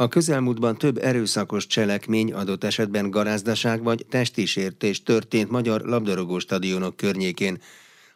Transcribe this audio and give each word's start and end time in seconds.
A 0.00 0.08
közelmúltban 0.08 0.76
több 0.76 0.98
erőszakos 0.98 1.66
cselekmény, 1.66 2.32
adott 2.32 2.64
esetben 2.64 3.10
garázdaság 3.10 3.82
vagy 3.82 4.06
testi 4.08 4.46
sértés 4.46 5.02
történt 5.02 5.50
magyar 5.50 5.80
labdarúgó 5.80 6.38
stadionok 6.38 6.96
környékén. 6.96 7.58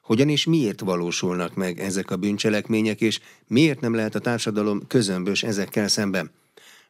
Hogyan 0.02 0.28
és 0.28 0.46
miért 0.46 0.80
valósulnak 0.80 1.54
meg 1.54 1.80
ezek 1.80 2.10
a 2.10 2.16
bűncselekmények, 2.16 3.00
és 3.00 3.20
miért 3.46 3.80
nem 3.80 3.94
lehet 3.94 4.14
a 4.14 4.18
társadalom 4.18 4.86
közömbös 4.86 5.42
ezekkel 5.42 5.88
szemben? 5.88 6.30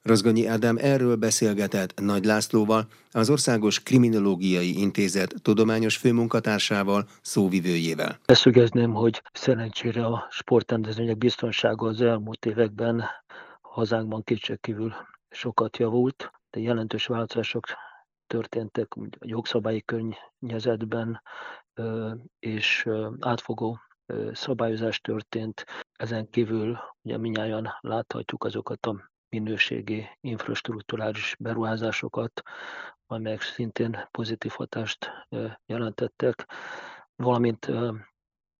Rozgonyi 0.03 0.47
Ádám 0.47 0.77
erről 0.81 1.17
beszélgetett 1.17 2.01
Nagy 2.01 2.25
Lászlóval, 2.25 2.87
az 3.13 3.31
Országos 3.31 3.83
Kriminológiai 3.83 4.81
Intézet 4.81 5.35
tudományos 5.43 5.97
főmunkatársával, 5.97 7.09
szóvivőjével. 7.23 8.19
Beszögezném, 8.27 8.93
hogy 8.93 9.23
szerencsére 9.33 10.05
a 10.05 10.27
sportrendezvények 10.31 11.19
biztonsága 11.19 11.87
az 11.87 12.01
elmúlt 12.01 12.47
években 12.47 13.05
hazánkban 13.75 14.23
kétségkívül 14.23 14.95
sokat 15.31 15.77
javult, 15.77 16.31
de 16.51 16.61
jelentős 16.61 17.07
változások 17.07 17.65
történtek 18.27 18.95
a 18.95 19.09
jogszabályi 19.21 19.83
környezetben, 19.83 21.23
és 22.39 22.89
átfogó 23.21 23.79
szabályozás 24.33 25.01
történt. 25.01 25.65
Ezen 25.93 26.31
kívül 26.31 26.79
ugye 27.03 27.19
minnyáján 27.19 27.79
láthatjuk 27.81 28.45
azokat 28.45 28.87
a 28.87 29.11
minőségi 29.29 30.07
infrastruktúrális 30.21 31.37
beruházásokat, 31.39 32.43
amelyek 33.07 33.41
szintén 33.41 34.09
pozitív 34.11 34.53
hatást 34.53 35.11
jelentettek, 35.67 36.49
valamint 37.17 37.65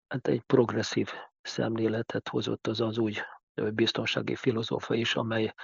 hát 0.09 0.29
egy 0.29 0.43
progresszív 0.43 1.11
szemléletet 1.43 2.29
hozott 2.29 2.67
az 2.67 2.81
az 2.81 2.99
új 2.99 3.15
biztonsági 3.55 4.35
filozófia 4.35 4.97
is, 4.97 5.15
amely 5.15 5.55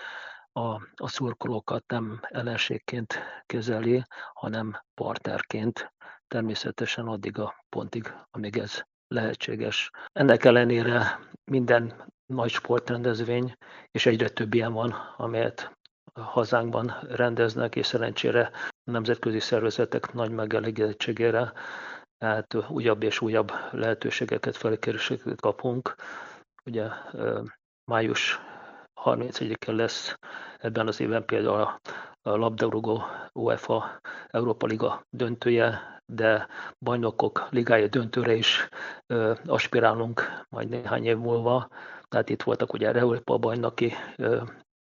a, 0.52 0.68
a 0.94 1.08
szurkolókat 1.08 1.84
nem 1.86 2.20
ellenségként 2.22 3.18
kezeli, 3.46 4.02
hanem 4.32 4.80
partnerként, 4.94 5.92
természetesen 6.28 7.06
addig 7.06 7.38
a 7.38 7.64
pontig, 7.68 8.14
amíg 8.30 8.58
ez 8.58 8.82
lehetséges. 9.08 9.90
Ennek 10.12 10.44
ellenére 10.44 11.18
minden 11.50 12.04
nagy 12.26 12.50
sportrendezvény, 12.50 13.56
és 13.90 14.06
egyre 14.06 14.28
több 14.28 14.54
ilyen 14.54 14.72
van, 14.72 14.90
amelyet 15.16 15.78
hazánkban 16.14 16.98
rendeznek, 17.08 17.76
és 17.76 17.86
szerencsére 17.86 18.50
nemzetközi 18.84 19.40
szervezetek 19.40 20.12
nagy 20.12 20.30
megelégedettségére, 20.30 21.52
tehát 22.18 22.54
újabb 22.68 23.02
és 23.02 23.20
újabb 23.20 23.52
lehetőségeket, 23.70 24.56
felkerüléseket 24.56 25.40
kapunk. 25.40 25.94
Ugye 26.64 26.88
május 27.90 28.40
31-en 29.04 29.74
lesz 29.74 30.18
ebben 30.58 30.86
az 30.86 31.00
évben 31.00 31.24
például 31.24 31.60
a 31.60 31.80
labdarúgó 32.36 33.02
UEFA 33.32 34.00
Európa 34.28 34.66
Liga 34.66 35.02
döntője, 35.10 35.80
de 36.06 36.46
bajnokok 36.78 37.46
ligája 37.50 37.86
döntőre 37.88 38.34
is 38.34 38.68
ö, 39.06 39.34
aspirálunk 39.46 40.44
majd 40.48 40.68
néhány 40.68 41.04
év 41.06 41.16
múlva. 41.16 41.68
Tehát 42.08 42.28
itt 42.28 42.42
voltak 42.42 42.72
ugye 42.72 42.92
Európa 42.92 43.38
bajnoki 43.38 43.92
ö, 44.16 44.42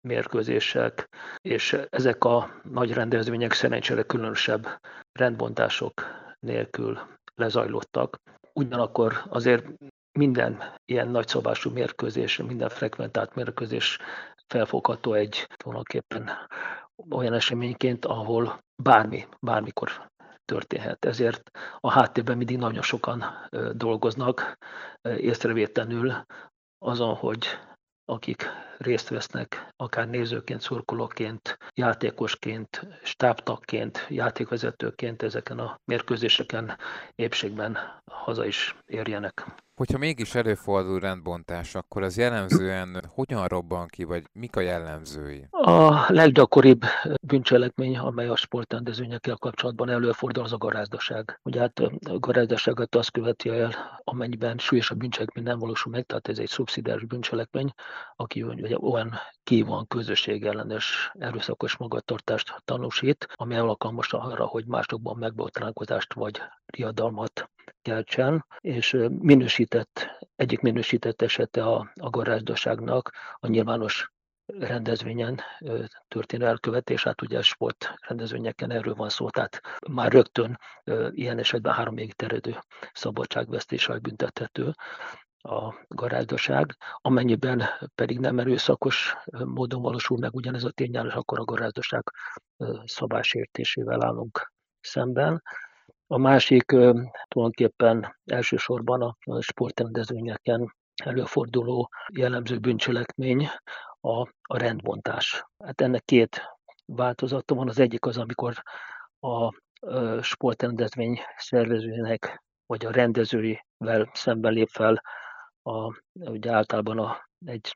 mérkőzések, 0.09 1.09
és 1.41 1.77
ezek 1.91 2.25
a 2.25 2.51
nagy 2.63 2.93
rendezvények 2.93 3.53
szerencsére 3.53 4.03
különösebb 4.03 4.67
rendbontások 5.13 5.93
nélkül 6.41 6.99
lezajlottak. 7.35 8.17
Ugyanakkor 8.53 9.23
azért 9.29 9.67
minden 10.13 10.63
ilyen 10.85 11.09
nagyszabású 11.09 11.71
mérkőzés, 11.71 12.37
minden 12.37 12.69
frekventált 12.69 13.35
mérkőzés 13.35 13.99
felfogható 14.47 15.13
egy 15.13 15.47
tulajdonképpen 15.57 16.31
olyan 17.11 17.33
eseményként, 17.33 18.05
ahol 18.05 18.59
bármi, 18.83 19.27
bármikor 19.41 20.11
történhet. 20.45 21.05
Ezért 21.05 21.51
a 21.81 21.91
háttérben 21.91 22.37
mindig 22.37 22.59
nagyon 22.59 22.83
sokan 22.83 23.25
dolgoznak 23.73 24.59
észrevétlenül 25.03 26.25
azon, 26.79 27.15
hogy 27.15 27.47
akik 28.05 28.47
részt 28.79 29.09
vesznek, 29.09 29.69
akár 29.77 30.09
nézőként, 30.09 30.61
szurkolóként, 30.61 31.57
játékosként, 31.75 32.87
stábtagként, 33.03 34.07
játékvezetőként 34.09 35.23
ezeken 35.23 35.59
a 35.59 35.79
mérkőzéseken 35.85 36.79
épségben 37.15 37.79
haza 38.05 38.45
is 38.45 38.77
érjenek. 38.87 39.47
Hogyha 39.75 39.99
mégis 39.99 40.35
előfordul 40.35 41.01
rendbontás, 41.01 41.75
akkor 41.75 42.03
az 42.03 42.17
jellemzően 42.17 43.05
hogyan 43.09 43.47
robban 43.47 43.87
ki, 43.87 44.05
vagy 44.05 44.25
mik 44.33 44.57
a 44.57 44.61
jellemzői? 44.61 45.47
A 45.51 46.05
leggyakoribb 46.13 46.83
bűncselekmény, 47.23 47.99
amely 47.99 48.29
a 48.29 48.37
sportrendezvényekkel 48.37 49.37
kapcsolatban 49.37 49.89
előfordul, 49.89 50.45
az 50.45 50.53
a 50.53 50.57
garázdaság. 50.57 51.41
Ugye 51.43 51.61
hát 51.61 51.79
a 51.79 52.19
garázdaságot 52.19 52.95
azt 52.95 53.11
követi 53.11 53.49
el, 53.49 54.01
amennyiben 54.05 54.59
súlyosabb 54.59 54.99
bűncselekmény 54.99 55.45
nem 55.45 55.59
valósul 55.59 55.93
meg, 55.93 56.05
tehát 56.05 56.29
ez 56.29 56.39
egy 56.39 56.49
szubszidiáris 56.49 57.05
bűncselekmény, 57.05 57.73
aki 58.17 58.43
ugye 58.43 58.79
olyan 58.79 59.15
kíván 59.45 59.87
közösség 59.87 60.45
ellenes 60.45 61.13
erőszakos 61.19 61.77
magatartást 61.77 62.55
tanúsít, 62.65 63.29
ami 63.35 63.57
alkalmas 63.57 64.13
arra, 64.13 64.47
hogy 64.47 64.67
másokban 64.67 65.17
megbotránkozást 65.19 66.15
vagy 66.15 66.41
riadalmat 66.67 67.51
keltsen, 67.83 68.47
és 68.61 68.97
minősített, 69.09 70.07
egyik 70.37 70.61
minősített 70.61 71.23
esete 71.23 71.65
a, 71.65 71.93
a 72.01 72.11
garázdaságnak 72.11 73.11
a 73.39 73.47
nyilvános 73.47 74.13
rendezvényen 74.47 75.41
történő 76.09 76.47
elkövetés, 76.47 77.03
hát 77.05 77.23
ugye 77.23 77.43
sport 77.43 77.95
rendezvényeken 78.07 78.71
erről 78.71 78.95
van 78.95 79.09
szó, 79.09 79.31
tehát 79.31 79.61
már 79.91 80.13
rögtön 80.13 80.59
ilyen 81.11 81.39
esetben 81.39 81.73
három 81.73 81.97
évig 81.97 82.15
terjedő 82.15 82.59
szabadságvesztéssel 82.93 83.99
büntethető 83.99 84.73
a 85.43 85.75
garázdaság, 85.89 86.77
amennyiben 86.97 87.63
pedig 87.95 88.19
nem 88.19 88.39
erőszakos 88.39 89.17
módon 89.45 89.83
valósul 89.83 90.19
meg 90.19 90.35
ugyanez 90.35 90.65
a 90.65 90.71
tényállás, 90.71 91.15
akkor 91.15 91.39
a 91.39 91.45
garázdaság 91.45 92.03
szabásértésével 92.85 94.05
állunk 94.05 94.53
szemben. 94.81 95.43
A 96.13 96.19
másik 96.19 96.65
tulajdonképpen 97.29 98.17
elsősorban 98.25 99.03
a 99.03 99.41
sportrendezvényeken 99.41 100.75
előforduló 101.05 101.91
jellemző 102.13 102.59
bűncselekmény 102.59 103.49
a, 104.01 104.21
a 104.43 104.59
rendbontás. 104.59 105.45
Hát 105.65 105.81
ennek 105.81 106.05
két 106.05 106.41
változata 106.85 107.55
van. 107.55 107.69
Az 107.69 107.79
egyik 107.79 108.07
az, 108.07 108.19
amikor 108.19 108.63
a 109.21 109.53
sportrendezvény 110.23 111.21
szervezőjének 111.37 112.43
vagy 112.67 112.87
a 112.87 112.91
rendezőivel 112.91 114.11
szemben 114.13 114.53
lép 114.53 114.69
fel 114.69 115.03
a, 115.63 116.01
ugye 116.13 116.53
általában 116.53 116.99
a, 116.99 117.29
egy 117.45 117.73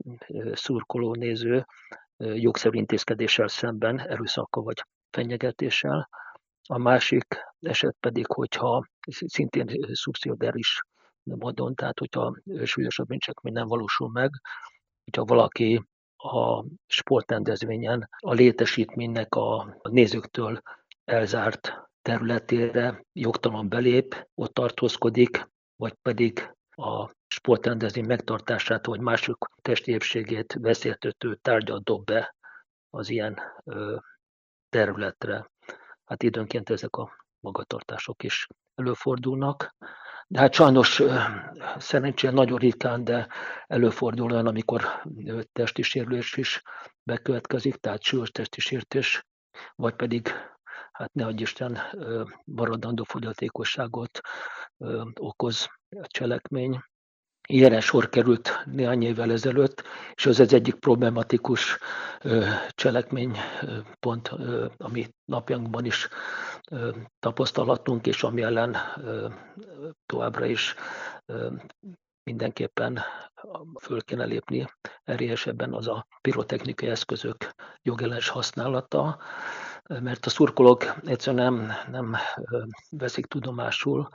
szurkoló 0.52 1.14
néző 1.14 1.66
jogszerű 2.16 2.78
intézkedéssel 2.78 3.48
szemben 3.48 4.00
erőszakkal 4.00 4.62
vagy 4.62 4.84
fenyegetéssel. 5.10 6.08
A 6.66 6.78
másik 6.78 7.24
eset 7.60 7.96
pedig, 8.00 8.26
hogyha 8.26 8.86
szintén 9.08 9.66
szubszidiáris 9.92 10.82
módon, 11.22 11.74
tehát 11.74 11.98
hogyha 11.98 12.36
súlyosabb 12.64 13.06
bűncselekmény 13.06 13.52
nem 13.52 13.66
valósul 13.66 14.10
meg, 14.10 14.30
hogyha 15.04 15.24
valaki 15.24 15.82
a 16.16 16.64
sportrendezvényen 16.86 18.08
a 18.18 18.32
létesítménynek 18.32 19.34
a 19.34 19.78
nézőktől 19.82 20.60
elzárt 21.04 21.72
területére 22.02 23.04
jogtalan 23.12 23.68
belép, 23.68 24.28
ott 24.34 24.54
tartózkodik, 24.54 25.48
vagy 25.76 25.94
pedig 26.02 26.54
a 26.70 27.10
sportrendezvény 27.26 28.06
megtartását, 28.06 28.86
vagy 28.86 29.00
mások 29.00 29.50
testi 29.62 29.92
épségét 29.92 30.56
veszélytető 30.60 31.34
tárgyat 31.34 31.82
dob 31.82 32.04
be 32.04 32.34
az 32.90 33.08
ilyen 33.08 33.40
területre 34.68 35.50
hát 36.06 36.22
időnként 36.22 36.70
ezek 36.70 36.96
a 36.96 37.26
magatartások 37.40 38.22
is 38.22 38.46
előfordulnak. 38.74 39.74
De 40.28 40.40
hát 40.40 40.54
sajnos 40.54 41.02
szerencsére 41.76 42.32
nagyon 42.32 42.58
ritkán, 42.58 43.04
de 43.04 43.28
előfordul 43.66 44.32
olyan, 44.32 44.46
amikor 44.46 45.02
testi 45.52 45.82
sérülés 45.82 46.36
is 46.36 46.62
bekövetkezik, 47.02 47.76
tehát 47.76 48.02
súlyos 48.02 48.30
testi 48.30 48.60
sértés, 48.60 49.26
vagy 49.74 49.94
pedig, 49.94 50.28
hát 50.92 51.12
ne 51.12 51.26
adj 51.26 51.42
Isten, 51.42 51.78
maradandó 52.44 53.04
fogyatékosságot 53.04 54.20
okoz 55.14 55.68
a 55.90 56.06
cselekmény. 56.06 56.80
Ilyenre 57.46 57.80
sor 57.80 58.08
került 58.08 58.62
néhány 58.64 59.02
évvel 59.02 59.32
ezelőtt, 59.32 59.82
és 60.14 60.26
ez 60.26 60.40
az 60.40 60.52
egyik 60.52 60.74
problematikus 60.74 61.78
cselekménypont, 62.68 64.28
ami 64.76 65.06
napjainkban 65.24 65.84
is 65.84 66.08
tapasztalatunk, 67.18 68.06
és 68.06 68.22
ami 68.22 68.42
ellen 68.42 68.76
továbbra 70.06 70.44
is 70.44 70.74
mindenképpen 72.22 73.00
föl 73.80 74.02
kéne 74.02 74.24
lépni 74.24 74.66
erélyesebben 75.04 75.72
az 75.72 75.88
a 75.88 76.06
pirotechnikai 76.20 76.88
eszközök 76.88 77.36
jogellenes 77.82 78.28
használata, 78.28 79.18
mert 79.88 80.26
a 80.26 80.30
szurkolók 80.30 80.94
egyszerűen 81.04 81.52
nem, 81.52 81.72
nem 81.90 82.16
veszik 82.90 83.26
tudomásul, 83.26 84.08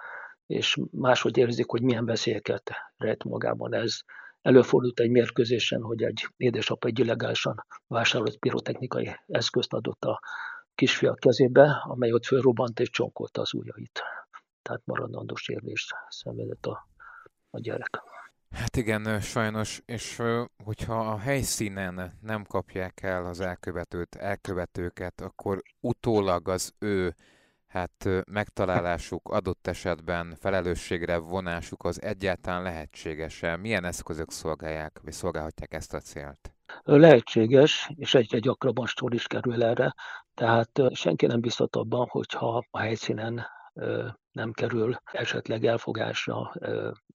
és 0.51 0.80
máshogy 0.92 1.38
érzik, 1.38 1.69
hogy 1.69 1.81
milyen 1.81 2.06
veszélyeket 2.06 2.71
rejt 2.98 3.24
magában 3.24 3.74
ez. 3.74 4.00
Előfordult 4.42 5.00
egy 5.00 5.09
mérkőzésen, 5.09 5.81
hogy 5.81 6.03
egy 6.03 6.27
édesapa 6.38 6.88
egy 6.88 7.00
illegálisan 7.00 7.65
vásárolt 7.88 8.38
pirotechnikai 8.38 9.15
eszközt 9.27 9.74
adott 9.74 10.03
a 10.03 10.19
kisfia 10.75 11.13
kezébe, 11.13 11.83
amely 11.83 12.12
ott 12.12 12.25
fölrobbant 12.25 12.80
és 12.80 12.89
csonkolta 12.89 13.42
az 13.42 13.53
ujjait. 13.53 14.01
Tehát 14.62 14.81
maradandó 14.86 15.36
sérülést 15.36 15.95
szenvedett 16.09 16.65
a, 16.65 16.88
a 17.50 17.59
gyerek. 17.59 18.01
Hát 18.50 18.77
igen, 18.77 19.19
sajnos, 19.19 19.81
és 19.86 20.21
hogyha 20.63 21.12
a 21.12 21.18
helyszínen 21.18 22.18
nem 22.21 22.44
kapják 22.44 23.04
el 23.04 23.25
az 23.25 23.39
elkövetőt, 23.39 24.15
elkövetőket, 24.15 25.21
akkor 25.21 25.62
utólag 25.80 26.47
az 26.47 26.74
ő 26.80 27.15
hát 27.71 28.09
megtalálásuk, 28.25 29.29
adott 29.29 29.68
esetben 29.68 30.35
felelősségre 30.39 31.18
vonásuk 31.18 31.83
az 31.83 32.01
egyáltalán 32.01 32.63
lehetséges 32.63 33.44
-e? 33.44 33.56
Milyen 33.56 33.83
eszközök 33.83 34.31
szolgálják, 34.31 35.00
vagy 35.03 35.13
szolgálhatják 35.13 35.73
ezt 35.73 35.94
a 35.94 36.00
célt? 36.00 36.53
Lehetséges, 36.83 37.91
és 37.95 38.13
egyre 38.13 38.39
gyakrabban 38.39 38.85
sor 38.85 39.13
is 39.13 39.27
kerül 39.27 39.63
erre, 39.63 39.95
tehát 40.33 40.81
senki 40.94 41.25
nem 41.25 41.41
biztat 41.41 41.75
abban, 41.75 42.07
hogyha 42.09 42.63
a 42.71 42.79
helyszínen 42.79 43.45
nem 44.31 44.51
kerül 44.51 44.95
esetleg 45.12 45.65
elfogásra, 45.65 46.53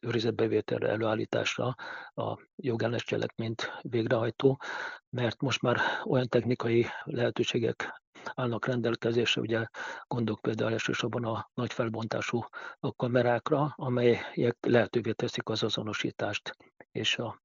őrizetbevételre, 0.01 0.89
előállításra 0.89 1.75
a 2.15 2.39
jogellenes 2.57 3.05
cselekményt 3.05 3.73
végrehajtó, 3.81 4.61
mert 5.11 5.41
most 5.41 5.63
már 5.63 5.81
olyan 6.05 6.29
technikai 6.29 6.87
lehetőségek 7.05 8.05
állnak 8.35 8.67
rendelkezésre, 8.67 9.41
ugye 9.41 9.67
gondolok 10.07 10.41
például 10.41 10.73
elsősorban 10.73 11.25
a 11.25 11.51
nagy 11.55 11.73
felbontású 11.73 12.45
kamerákra, 12.97 13.75
amelyek 13.77 14.57
lehetővé 14.61 15.13
teszik 15.13 15.49
az 15.49 15.63
azonosítást 15.63 16.57
és 16.93 17.19
a 17.19 17.43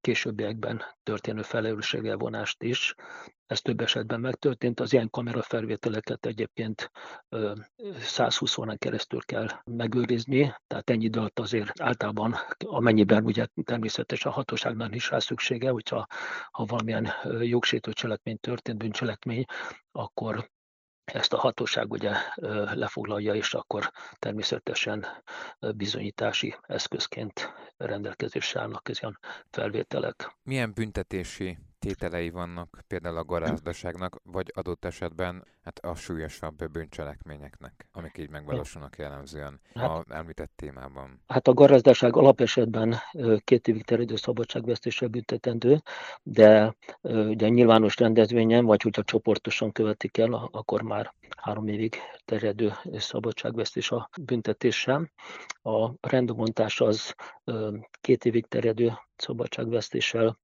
későbbiekben 0.00 0.82
történő 1.02 1.42
felelősségelvonást 1.42 2.62
is. 2.62 2.94
Ez 3.46 3.60
több 3.60 3.80
esetben 3.80 4.20
megtörtént. 4.20 4.80
Az 4.80 4.92
ilyen 4.92 5.10
kamerafelvételeket 5.10 6.26
egyébként 6.26 6.90
120 7.98 8.58
órán 8.58 8.78
keresztül 8.78 9.20
kell 9.20 9.46
megőrizni, 9.64 10.54
tehát 10.66 10.90
ennyi 10.90 11.04
idő 11.04 11.18
alatt 11.18 11.38
azért 11.38 11.80
általában, 11.80 12.34
amennyiben 12.58 13.24
ugye 13.24 13.46
természetesen 13.64 14.30
a 14.30 14.34
hatóságnak 14.34 14.94
is 14.94 15.10
rá 15.10 15.18
szüksége, 15.18 15.70
hogyha 15.70 16.06
ha 16.50 16.64
valamilyen 16.64 17.08
jogsértő 17.40 17.92
cselekmény 17.92 18.38
történt, 18.40 18.78
bűncselekmény, 18.78 19.44
akkor 19.92 20.50
ezt 21.12 21.32
a 21.32 21.38
hatóság 21.38 21.90
ugye 21.90 22.12
lefoglalja, 22.74 23.34
és 23.34 23.54
akkor 23.54 23.90
természetesen 24.18 25.06
bizonyítási 25.76 26.56
eszközként 26.62 27.52
rendelkezésre 27.76 28.60
állnak 28.60 28.88
ilyen 29.00 29.18
felvételek. 29.50 30.36
Milyen 30.42 30.72
büntetési 30.74 31.58
tételei 31.78 32.30
vannak 32.30 32.78
például 32.86 33.16
a 33.16 33.24
garázdaságnak, 33.24 34.20
vagy 34.22 34.52
adott 34.54 34.84
esetben 34.84 35.46
hát 35.68 35.84
a 35.84 35.94
súlyosabb 35.94 36.70
bűncselekményeknek, 36.70 37.86
amik 37.92 38.18
így 38.18 38.30
megvalósulnak 38.30 38.98
jellemzően 38.98 39.60
hát, 39.74 39.90
a 39.90 40.04
említett 40.08 40.52
témában? 40.56 41.22
Hát 41.26 41.48
a 41.48 41.54
garázdaság 41.54 42.16
alapesetben 42.16 42.96
két 43.44 43.68
évig 43.68 43.84
terjedő 43.84 44.16
szabadságvesztéssel 44.16 45.08
büntetendő, 45.08 45.82
de 46.22 46.74
ugye 47.02 47.48
nyilvános 47.48 47.96
rendezvényen, 47.96 48.64
vagy 48.64 48.82
hogyha 48.82 49.02
csoportosan 49.02 49.72
követik 49.72 50.18
el, 50.18 50.48
akkor 50.50 50.82
már 50.82 51.14
három 51.36 51.68
évig 51.68 51.96
terjedő 52.24 52.72
szabadságvesztés 52.92 53.90
a 53.90 54.10
büntetéssel. 54.20 55.10
A 55.62 55.90
rendbontás 56.00 56.80
az 56.80 57.14
két 58.00 58.24
évig 58.24 58.46
terjedő 58.46 58.92
szabadságvesztéssel 59.16 60.38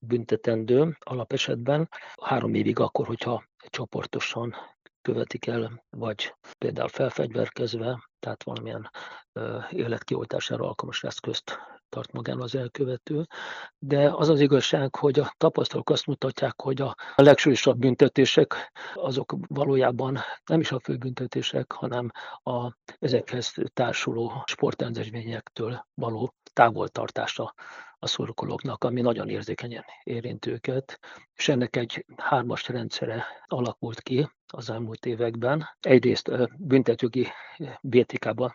büntetendő 0.00 0.96
alapesetben, 1.00 1.88
három 2.22 2.54
évig 2.54 2.78
akkor, 2.78 3.06
hogyha 3.06 3.48
csoportosan 3.68 4.54
követik 5.02 5.46
el, 5.46 5.84
vagy 5.90 6.34
például 6.58 6.88
felfegyverkezve, 6.88 8.08
tehát 8.18 8.44
valamilyen 8.44 8.90
életkioltására 9.70 10.64
alkalmas 10.64 11.04
eszközt 11.04 11.58
tart 11.88 12.12
magán 12.12 12.40
az 12.40 12.54
elkövető, 12.54 13.26
de 13.78 14.10
az 14.14 14.28
az 14.28 14.40
igazság, 14.40 14.96
hogy 14.96 15.18
a 15.18 15.34
tapasztalatok 15.36 15.90
azt 15.90 16.06
mutatják, 16.06 16.60
hogy 16.62 16.80
a 16.80 16.94
legsúlyosabb 17.14 17.78
büntetések 17.78 18.72
azok 18.94 19.34
valójában 19.46 20.18
nem 20.46 20.60
is 20.60 20.72
a 20.72 20.80
főbüntetések, 20.80 21.72
hanem 21.72 22.10
a 22.42 22.72
ezekhez 22.98 23.54
társuló 23.72 24.42
sportrendezvényektől 24.46 25.86
való 25.94 26.34
távoltartása 26.52 27.54
a 28.02 28.06
szurkolóknak, 28.06 28.84
ami 28.84 29.00
nagyon 29.00 29.28
érzékenyen 29.28 29.84
érint 30.02 30.46
őket, 30.46 30.98
és 31.34 31.48
ennek 31.48 31.76
egy 31.76 32.04
hármas 32.16 32.68
rendszere 32.68 33.24
alakult 33.46 34.00
ki 34.00 34.30
az 34.46 34.70
elmúlt 34.70 35.06
években. 35.06 35.68
Egyrészt 35.80 36.30
büntetőgi 36.58 37.26
BTK-ban 37.80 38.54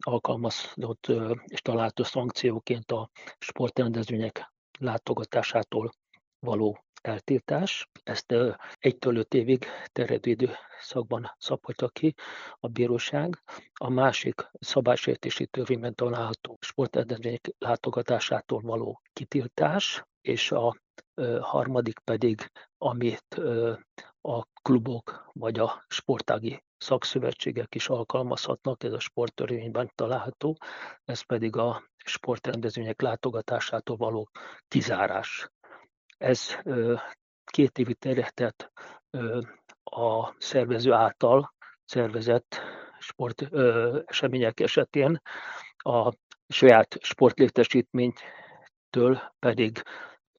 alkalmazott 0.00 1.06
és 1.44 1.60
található 1.60 2.02
szankcióként 2.02 2.90
a 2.90 3.10
sportrendezvények 3.38 4.52
látogatásától 4.78 5.92
való 6.38 6.84
eltiltás. 7.06 7.88
Ezt 8.02 8.34
egytől 8.78 9.16
öt 9.16 9.34
évig 9.34 9.64
terjedő 9.92 10.30
időszakban 10.30 11.34
szabhatja 11.38 11.88
ki 11.88 12.14
a 12.60 12.68
bíróság. 12.68 13.42
A 13.74 13.90
másik 13.90 14.50
szabálysértési 14.60 15.46
törvényben 15.46 15.94
található 15.94 16.58
sportrendezvények 16.60 17.50
látogatásától 17.58 18.60
való 18.60 19.00
kitiltás, 19.12 20.04
és 20.20 20.52
a 20.52 20.76
harmadik 21.40 21.98
pedig, 21.98 22.50
amit 22.78 23.40
a 24.20 24.42
klubok 24.62 25.30
vagy 25.32 25.58
a 25.58 25.84
sportági 25.88 26.64
szakszövetségek 26.76 27.74
is 27.74 27.88
alkalmazhatnak, 27.88 28.84
ez 28.84 28.92
a 28.92 28.98
sporttörvényben 28.98 29.90
található, 29.94 30.56
ez 31.04 31.20
pedig 31.20 31.56
a 31.56 31.82
sportrendezvények 32.04 33.00
látogatásától 33.00 33.96
való 33.96 34.28
kizárás. 34.68 35.48
Ez 36.18 36.56
két 37.44 37.78
évi 37.78 37.94
terjedt 37.94 38.72
a 39.84 40.34
szervező 40.38 40.92
által 40.92 41.54
szervezett 41.84 42.60
sport 42.98 43.42
események 44.06 44.60
esetén. 44.60 45.20
A 45.76 46.12
saját 46.48 46.96
sportlétesítménytől 47.00 49.32
pedig 49.38 49.82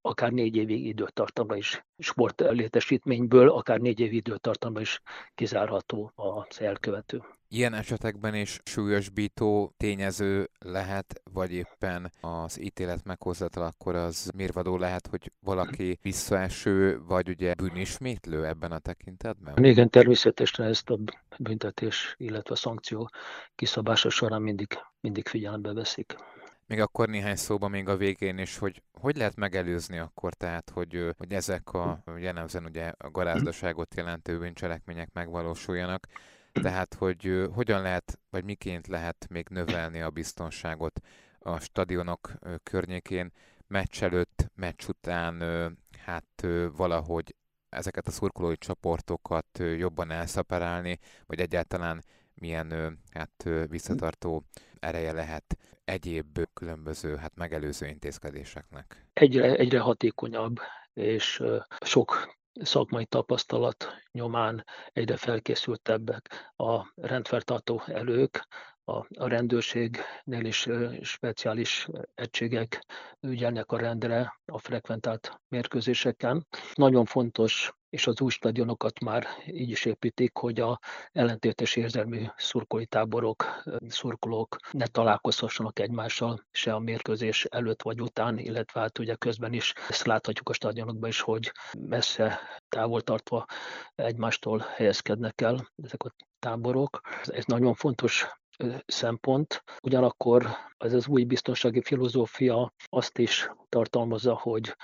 akár 0.05 0.31
négy 0.31 0.55
évig 0.55 0.85
időtartamra 0.85 1.55
is 1.55 1.85
sportlétesítményből, 1.97 3.50
akár 3.50 3.79
négy 3.79 4.00
év 4.00 4.13
időtartamra 4.13 4.81
is 4.81 5.01
kizárható 5.35 6.12
az 6.15 6.62
elkövető. 6.62 7.24
Ilyen 7.47 7.74
esetekben 7.74 8.35
is 8.35 8.59
súlyosbító 8.63 9.74
tényező 9.77 10.50
lehet, 10.59 11.21
vagy 11.33 11.51
éppen 11.53 12.12
az 12.21 12.62
ítélet 12.62 13.03
meghozatal, 13.03 13.63
akkor 13.63 13.95
az 13.95 14.31
mérvadó 14.35 14.77
lehet, 14.77 15.07
hogy 15.07 15.31
valaki 15.39 16.00
visszaeső, 16.01 17.01
vagy 17.07 17.29
ugye 17.29 17.53
bűnismétlő 17.53 18.45
ebben 18.45 18.71
a 18.71 18.79
tekintetben? 18.79 19.63
Igen, 19.63 19.89
természetesen 19.89 20.65
ezt 20.65 20.89
a 20.89 21.00
büntetés, 21.39 22.15
illetve 22.17 22.53
a 22.53 22.57
szankció 22.57 23.09
kiszabása 23.55 24.09
során 24.09 24.41
mindig, 24.41 24.67
mindig 25.00 25.27
figyelembe 25.27 25.74
veszik. 25.74 26.15
Még 26.67 26.79
akkor 26.79 27.10
néhány 27.10 27.36
szóban 27.36 27.69
még 27.69 27.88
a 27.88 27.98
végén 27.98 28.38
is, 28.38 28.57
hogy 28.57 28.84
hogy 28.93 29.17
lehet 29.17 29.36
megelőzni 29.36 29.98
akkor 29.98 30.34
tehát, 30.34 30.69
hogy, 30.69 31.13
hogy 31.17 31.34
ezek 31.34 31.74
a 31.74 32.03
jellemzően 32.17 32.65
ugye 32.65 32.91
a 32.98 33.10
garázdaságot 33.10 33.95
jelentő 33.95 34.39
bűncselekmények 34.39 35.10
megvalósuljanak, 35.13 36.07
tehát 36.51 36.93
hogy 36.93 37.48
hogyan 37.53 37.81
lehet, 37.81 38.19
vagy 38.29 38.43
miként 38.43 38.88
lehet 38.88 39.27
még 39.29 39.48
növelni 39.50 40.01
a 40.01 40.10
biztonságot 40.10 41.00
a 41.39 41.60
stadionok 41.60 42.31
környékén, 42.63 43.31
meccs 43.67 44.03
előtt, 44.03 44.51
meccs 44.55 44.88
után, 44.88 45.43
hát 45.98 46.48
valahogy 46.75 47.36
ezeket 47.69 48.07
a 48.07 48.12
szurkolói 48.12 48.57
csoportokat 48.57 49.60
jobban 49.77 50.12
elszaperálni, 50.12 51.00
vagy 51.25 51.39
egyáltalán 51.39 52.03
milyen 52.34 53.00
hát 53.12 53.50
visszatartó 53.67 54.43
ereje 54.79 55.12
lehet 55.12 55.57
egyéb 55.86 56.39
különböző 56.54 57.15
hát 57.15 57.36
megelőző 57.36 57.88
intézkedéseknek? 57.88 59.06
Egyre, 59.13 59.56
egyre 59.56 59.80
hatékonyabb 59.80 60.56
és 60.94 61.44
sok 61.80 62.36
szakmai 62.62 63.06
tapasztalat 63.06 63.88
nyomán 64.12 64.65
egyre 64.94 65.18
felkészültebbek 65.18 66.51
a 66.56 66.92
rendfertartó 66.96 67.82
elők, 67.86 68.48
a, 68.88 69.27
rendőrségnél 69.27 70.46
is 70.46 70.68
speciális 71.01 71.88
egységek 72.15 72.86
ügyelnek 73.22 73.72
a 73.72 73.77
rendre 73.77 74.39
a 74.46 74.60
frekventált 74.60 75.42
mérkőzéseken. 75.48 76.48
Nagyon 76.74 77.06
fontos 77.06 77.72
és 77.95 78.07
az 78.07 78.21
új 78.21 78.29
stadionokat 78.29 78.99
már 78.99 79.27
így 79.47 79.69
is 79.69 79.85
építik, 79.85 80.37
hogy 80.37 80.59
a 80.59 80.79
ellentétes 81.11 81.75
érzelmű 81.75 82.25
szurkolói 82.37 82.85
táborok, 82.85 83.63
szurkolók 83.87 84.57
ne 84.71 84.87
találkozhassanak 84.87 85.79
egymással 85.79 86.45
se 86.51 86.73
a 86.73 86.79
mérkőzés 86.79 87.45
előtt 87.45 87.81
vagy 87.81 88.01
után, 88.01 88.37
illetve 88.37 88.79
hát 88.79 88.99
ugye 88.99 89.15
közben 89.15 89.53
is 89.53 89.73
ezt 89.89 90.05
láthatjuk 90.05 90.49
a 90.49 90.53
stadionokban 90.53 91.09
is, 91.09 91.21
hogy 91.21 91.51
messze 91.79 92.39
távol 92.69 93.01
tartva 93.01 93.45
egymástól 93.95 94.65
helyezkednek 94.75 95.41
el 95.41 95.71
ezek 95.83 96.03
a 96.03 96.15
táborok. 96.39 97.01
Ez 97.23 97.45
nagyon 97.45 97.73
fontos 97.73 98.27
szempont. 98.85 99.63
Ugyanakkor 99.83 100.47
ez 100.77 100.93
az 100.93 101.07
új 101.07 101.23
biztonsági 101.23 101.81
filozófia 101.81 102.73
azt 102.85 103.17
is 103.17 103.49
tartalmazza, 103.69 104.37
hogy 104.37 104.75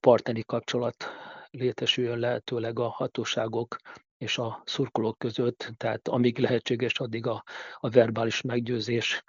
partneri 0.00 0.44
kapcsolat 0.44 1.08
létesüljön 1.50 2.18
lehetőleg 2.18 2.78
a 2.78 2.88
hatóságok 2.88 3.76
és 4.18 4.38
a 4.38 4.62
szurkolók 4.64 5.18
között, 5.18 5.70
tehát 5.76 6.08
amíg 6.08 6.38
lehetséges, 6.38 6.98
addig 6.98 7.26
a, 7.26 7.44
a 7.74 7.88
verbális 7.88 8.40
meggyőzés 8.40 9.22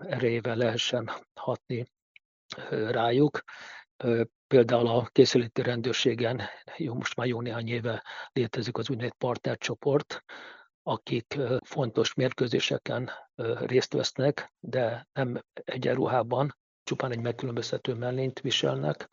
erejével 0.00 0.56
lehessen 0.56 1.10
hatni 1.34 1.86
rájuk. 2.68 3.42
Például 4.46 4.86
a 4.86 5.08
készületi 5.12 5.62
rendőrségen 5.62 6.42
jó, 6.76 6.94
most 6.94 7.16
már 7.16 7.26
jó 7.26 7.40
néhány 7.40 7.68
éve 7.68 8.04
létezik 8.32 8.78
az 8.78 8.90
úgynevezett 8.90 9.18
partnercsoport, 9.18 10.24
akik 10.82 11.38
fontos 11.64 12.14
mérkőzéseken 12.14 13.10
részt 13.58 13.92
vesznek, 13.92 14.52
de 14.60 15.08
nem 15.12 15.42
egyenruhában, 15.54 16.56
csupán 16.86 17.10
egy 17.10 17.20
megkülönböztető 17.20 17.94
mellényt 17.94 18.40
viselnek, 18.40 19.08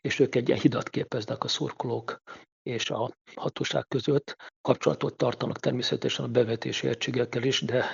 és 0.00 0.18
ők 0.18 0.34
egy 0.34 0.50
hidat 0.50 0.88
képeznek 0.88 1.44
a 1.44 1.48
szurkolók 1.48 2.22
és 2.62 2.90
a 2.90 3.14
hatóság 3.34 3.84
között. 3.88 4.36
Kapcsolatot 4.62 5.16
tartanak 5.16 5.58
természetesen 5.58 6.24
a 6.24 6.28
bevetési 6.28 6.88
egységekkel 6.88 7.42
is, 7.42 7.60
de 7.60 7.84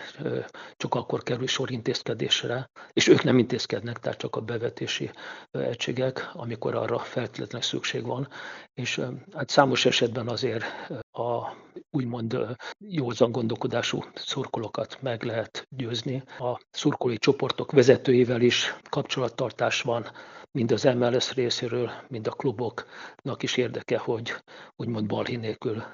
csak 0.77 0.95
akkor 0.95 1.23
kerül 1.23 1.47
sor 1.47 1.71
intézkedésre, 1.71 2.71
és 2.93 3.09
ők 3.09 3.23
nem 3.23 3.39
intézkednek, 3.39 3.99
tehát 3.99 4.19
csak 4.19 4.37
a 4.37 4.41
bevetési 4.41 5.11
egységek, 5.51 6.31
amikor 6.33 6.75
arra 6.75 6.99
feltétlenül 6.99 7.67
szükség 7.67 8.07
van. 8.07 8.29
És 8.75 9.01
hát 9.33 9.49
számos 9.49 9.85
esetben 9.85 10.29
azért 10.29 10.65
a 11.13 11.53
úgymond 11.91 12.39
józan 12.79 13.33
gondolkodású 13.33 14.05
szurkolókat 14.15 14.99
meg 15.01 15.23
lehet 15.23 15.67
győzni. 15.71 16.23
A 16.39 16.61
szurkolói 16.71 17.19
csoportok 17.19 17.73
vezetőivel 17.73 18.41
is 18.41 18.75
kapcsolattartás 18.91 19.83
van, 19.83 20.07
mind 20.51 20.73
az 20.73 20.83
MLS 20.83 21.33
részéről, 21.33 21.91
mind 22.09 22.27
a 22.27 22.31
kluboknak 22.31 23.43
is 23.43 23.57
érdeke, 23.57 23.99
hogy 23.99 24.35
úgymond 24.77 25.07
balhí 25.07 25.37
nélkül 25.37 25.85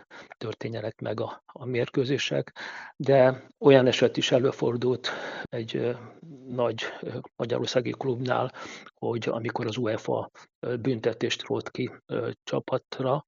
történjenek 0.61 1.01
meg 1.01 1.21
a, 1.21 1.43
a 1.47 1.65
mérkőzések, 1.65 2.53
de 2.97 3.47
olyan 3.59 3.87
eset 3.87 4.17
is 4.17 4.31
előfordult 4.31 5.11
egy 5.43 5.97
nagy 6.47 6.83
magyarországi 7.37 7.91
klubnál, 7.91 8.53
hogy 8.95 9.29
amikor 9.29 9.67
az 9.67 9.77
UEFA 9.77 10.31
büntetést 10.81 11.47
rólt 11.47 11.71
ki 11.71 11.91
csapatra, 12.45 13.25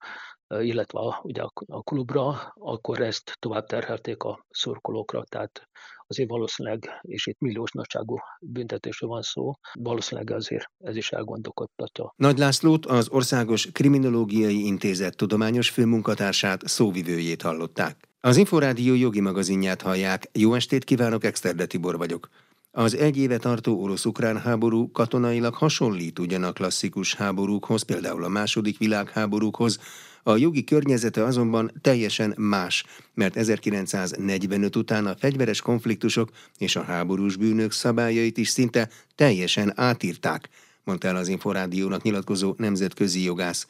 illetve 0.61 0.99
a, 0.99 1.21
ugye 1.23 1.42
a 1.66 1.82
klubra, 1.82 2.52
akkor 2.54 3.00
ezt 3.00 3.37
tovább 3.38 3.66
terhelték 3.66 4.23
a 4.23 4.47
szurkolókra, 4.50 5.25
tehát 5.25 5.68
azért 6.06 6.28
valószínűleg, 6.28 6.88
és 7.00 7.26
itt 7.26 7.40
milliós 7.40 7.71
nagyságú 7.71 8.16
büntetésről 8.40 9.11
van 9.11 9.23
szó, 9.23 9.52
valószínűleg 9.73 10.30
azért 10.30 10.71
ez 10.85 10.97
is 10.97 11.11
elgondolkodtatja. 11.12 12.12
Nagy 12.16 12.38
Lászlót, 12.38 12.87
az 12.87 13.09
Országos 13.09 13.68
Kriminológiai 13.73 14.66
Intézet 14.66 15.16
tudományos 15.16 15.71
főmunkatársát, 15.71 16.66
szóvivőjét 16.66 17.42
hallották. 17.42 18.09
Az 18.21 18.37
Inforádió 18.37 18.94
jogi 18.94 19.21
magazinját 19.21 19.82
hallják. 19.82 20.28
Jó 20.32 20.54
estét 20.54 20.85
kívánok, 20.85 21.25
Exterde 21.25 21.66
Tibor 21.66 21.97
vagyok. 21.97 22.28
Az 22.71 22.97
egy 22.97 23.16
éve 23.16 23.37
tartó 23.38 23.82
orosz-ukrán 23.82 24.40
háború 24.40 24.90
katonailag 24.90 25.54
hasonlít 25.54 26.18
ugyan 26.18 26.42
a 26.42 26.52
klasszikus 26.52 27.14
háborúkhoz, 27.14 27.82
például 27.82 28.25
a 28.25 28.28
második 28.28 28.78
világháborúkhoz, 28.78 29.78
a 30.23 30.37
jogi 30.37 30.64
környezete 30.64 31.25
azonban 31.25 31.73
teljesen 31.81 32.35
más, 32.38 32.85
mert 33.14 33.37
1945 33.37 34.76
után 34.76 35.07
a 35.07 35.17
fegyveres 35.17 35.61
konfliktusok 35.61 36.31
és 36.59 36.76
a 36.76 36.83
háborús 36.83 37.37
bűnök 37.37 37.73
szabályait 37.73 38.38
is 38.38 38.49
szinte 38.49 38.88
teljesen 39.14 39.73
átírták, 39.76 40.49
mondta 40.85 41.09
el 41.09 41.17
az 41.17 41.29
Inforádiónak 41.29 42.02
nyilatkozó 42.02 42.55
nemzetközi 42.59 43.23
jogász. 43.23 43.67